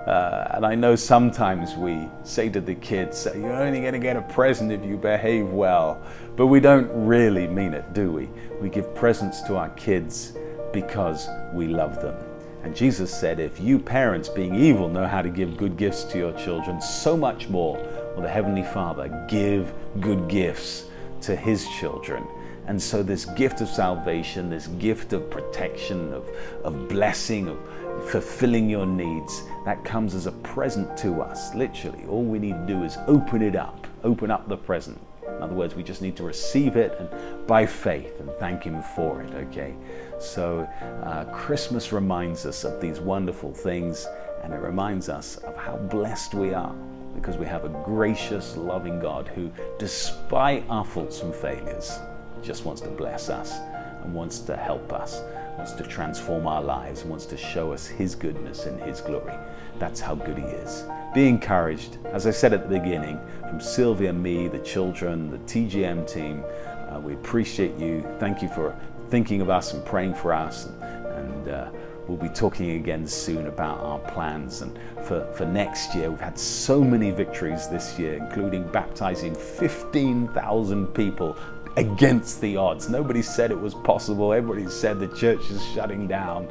Uh, 0.08 0.48
and 0.56 0.66
I 0.66 0.74
know 0.74 0.96
sometimes 0.96 1.76
we 1.76 2.08
say 2.24 2.50
to 2.50 2.62
the 2.62 2.74
kids 2.76 3.28
you're 3.36 3.52
only 3.52 3.82
going 3.82 3.94
to 3.94 4.00
get 4.00 4.16
a 4.16 4.22
present 4.22 4.72
if 4.72 4.84
you 4.84 4.98
behave 4.98 5.50
well. 5.50 6.02
But 6.36 6.48
we 6.48 6.60
don't 6.60 6.90
really 7.06 7.46
mean 7.46 7.74
it 7.74 7.94
do 7.94 8.12
we? 8.12 8.30
We 8.60 8.70
give 8.70 8.96
presents 8.96 9.42
to 9.44 9.58
our 9.58 9.70
kids 9.72 10.34
because 10.72 11.28
we 11.54 11.68
love 11.68 12.02
them. 12.02 12.16
And 12.64 12.76
Jesus 12.76 13.14
said 13.14 13.40
if 13.40 13.60
you 13.60 13.78
parents 13.78 14.30
being 14.30 14.56
evil 14.56 14.88
know 14.88 15.06
how 15.06 15.22
to 15.22 15.30
give 15.30 15.58
good 15.58 15.78
gifts 15.78 16.04
to 16.06 16.18
your 16.18 16.32
children 16.34 16.82
so 16.82 17.18
much 17.18 17.50
more 17.50 17.78
will 18.16 18.24
the 18.24 18.30
Heavenly 18.30 18.64
Father 18.64 19.26
give 19.28 19.74
good 20.00 20.28
gifts 20.28 20.86
to 21.22 21.36
His 21.36 21.68
children. 21.80 22.26
And 22.68 22.82
so, 22.82 23.02
this 23.04 23.26
gift 23.26 23.62
of 23.62 23.68
salvation, 23.68 24.50
this 24.50 24.68
gift 24.68 25.14
of 25.14 25.30
protection, 25.30 26.14
of, 26.14 26.30
of 26.64 26.88
blessing, 26.88 27.48
of 27.48 27.58
fulfilling 28.10 28.70
your 28.70 28.86
needs, 28.86 29.44
that 29.66 29.84
comes 29.84 30.14
as 30.14 30.28
a 30.28 30.32
present 30.32 30.96
to 30.98 31.22
us. 31.22 31.54
Literally, 31.56 32.06
all 32.06 32.24
we 32.24 32.40
need 32.40 32.54
to 32.54 32.66
do 32.66 32.84
is 32.84 32.98
open 33.08 33.42
it 33.42 33.56
up, 33.56 33.88
open 34.04 34.30
up 34.30 34.48
the 34.48 34.58
present. 34.58 35.00
In 35.28 35.42
other 35.42 35.56
words, 35.56 35.76
we 35.76 35.82
just 35.82 36.04
need 36.04 36.16
to 36.18 36.24
receive 36.24 36.76
it 36.76 36.96
and 37.00 37.48
by 37.48 37.66
faith 37.66 38.20
and 38.20 38.30
thank 38.40 38.64
Him 38.64 38.84
for 38.96 39.22
it, 39.22 39.34
okay? 39.34 39.74
So, 40.20 40.62
uh, 41.04 41.26
Christmas 41.34 41.92
reminds 41.92 42.46
us 42.46 42.64
of 42.64 42.80
these 42.80 43.00
wonderful 43.00 43.52
things 43.52 44.08
And 44.44 44.54
it 44.54 44.60
reminds 44.60 45.10
us 45.10 45.38
of 45.38 45.56
how 45.56 45.78
blessed 45.78 46.34
we 46.34 46.54
are 46.54 46.76
because 47.16 47.38
we 47.38 47.46
have 47.46 47.66
a 47.66 47.70
gracious, 47.86 48.56
loving 48.58 49.00
God 49.00 49.28
who, 49.28 49.52
despite 49.78 50.66
our 50.70 50.86
faults 50.86 51.22
and 51.22 51.34
failures, 51.36 52.00
just 52.42 52.66
wants 52.66 52.82
to 52.82 52.90
bless 52.90 53.30
us 53.30 53.54
and 54.04 54.14
wants 54.14 54.40
to 54.40 54.56
help 54.56 54.92
us, 54.94 55.22
wants 55.58 55.74
to 55.74 55.84
transform 55.84 56.48
our 56.48 56.64
lives, 56.64 57.04
wants 57.04 57.26
to 57.28 57.38
show 57.38 57.72
us 57.72 57.86
His 57.86 58.16
goodness 58.16 58.66
and 58.66 58.82
His 58.82 59.02
glory. 59.02 59.34
That's 59.78 60.00
how 60.00 60.16
good 60.16 60.38
He 60.38 60.44
is. 60.44 60.84
Be 61.14 61.28
encouraged, 61.28 61.98
as 62.06 62.26
I 62.26 62.32
said 62.32 62.54
at 62.54 62.70
the 62.70 62.80
beginning, 62.80 63.20
from 63.42 63.60
Sylvia, 63.60 64.14
me, 64.14 64.48
the 64.48 64.60
children, 64.60 65.30
the 65.30 65.38
TGM 65.40 66.12
team. 66.12 66.44
Uh, 66.90 67.00
we 67.00 67.14
appreciate 67.14 67.78
you. 67.78 68.06
Thank 68.20 68.42
you 68.42 68.48
for 68.50 68.76
thinking 69.10 69.42
of 69.42 69.50
us 69.50 69.74
and 69.74 69.86
praying 69.86 70.16
for 70.16 70.34
us. 70.34 70.66
And, 70.66 71.06
and 71.06 71.48
uh, 71.50 71.72
we'll 72.08 72.18
be 72.18 72.30
talking 72.30 72.72
again 72.72 73.08
soon 73.08 73.48
about 73.48 73.80
our 73.80 74.00
plans. 74.00 74.62
And 74.62 74.78
for, 75.04 75.32
for 75.34 75.46
next 75.46 75.96
year, 75.96 76.10
we've 76.10 76.20
had 76.20 76.38
so 76.38 76.84
many 76.84 77.12
victories 77.12 77.68
this 77.68 77.98
year, 77.98 78.14
including 78.16 78.68
baptizing 78.72 79.36
15,000 79.36 80.88
people 80.88 81.38
against 81.78 82.42
the 82.42 82.58
odds. 82.58 82.90
Nobody 82.90 83.22
said 83.22 83.52
it 83.52 83.60
was 83.60 83.74
possible. 83.74 84.34
Everybody 84.34 84.70
said 84.70 85.00
the 85.00 85.08
church 85.08 85.50
is 85.50 85.64
shutting 85.74 86.08
down. 86.08 86.48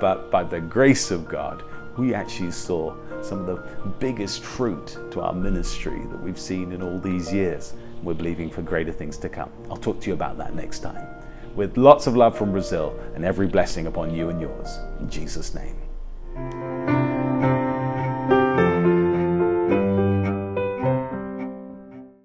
But 0.00 0.30
by 0.30 0.44
the 0.44 0.60
grace 0.60 1.10
of 1.10 1.28
God, 1.28 1.62
we 1.96 2.14
actually 2.14 2.52
saw 2.52 2.94
some 3.22 3.40
of 3.40 3.46
the 3.46 3.88
biggest 3.98 4.42
fruit 4.42 4.98
to 5.10 5.20
our 5.20 5.32
ministry 5.32 6.00
that 6.10 6.22
we've 6.22 6.38
seen 6.38 6.72
in 6.72 6.82
all 6.82 6.98
these 6.98 7.32
years. 7.32 7.74
We're 8.02 8.14
believing 8.14 8.50
for 8.50 8.62
greater 8.62 8.92
things 8.92 9.16
to 9.18 9.28
come. 9.28 9.50
I'll 9.70 9.76
talk 9.76 10.00
to 10.00 10.08
you 10.08 10.14
about 10.14 10.38
that 10.38 10.54
next 10.54 10.80
time. 10.80 11.11
With 11.54 11.76
lots 11.76 12.06
of 12.06 12.16
love 12.16 12.36
from 12.36 12.52
Brazil 12.52 12.98
and 13.14 13.24
every 13.24 13.46
blessing 13.46 13.86
upon 13.86 14.14
you 14.14 14.30
and 14.30 14.40
yours. 14.40 14.78
In 15.00 15.10
Jesus' 15.10 15.54
name. 15.54 15.76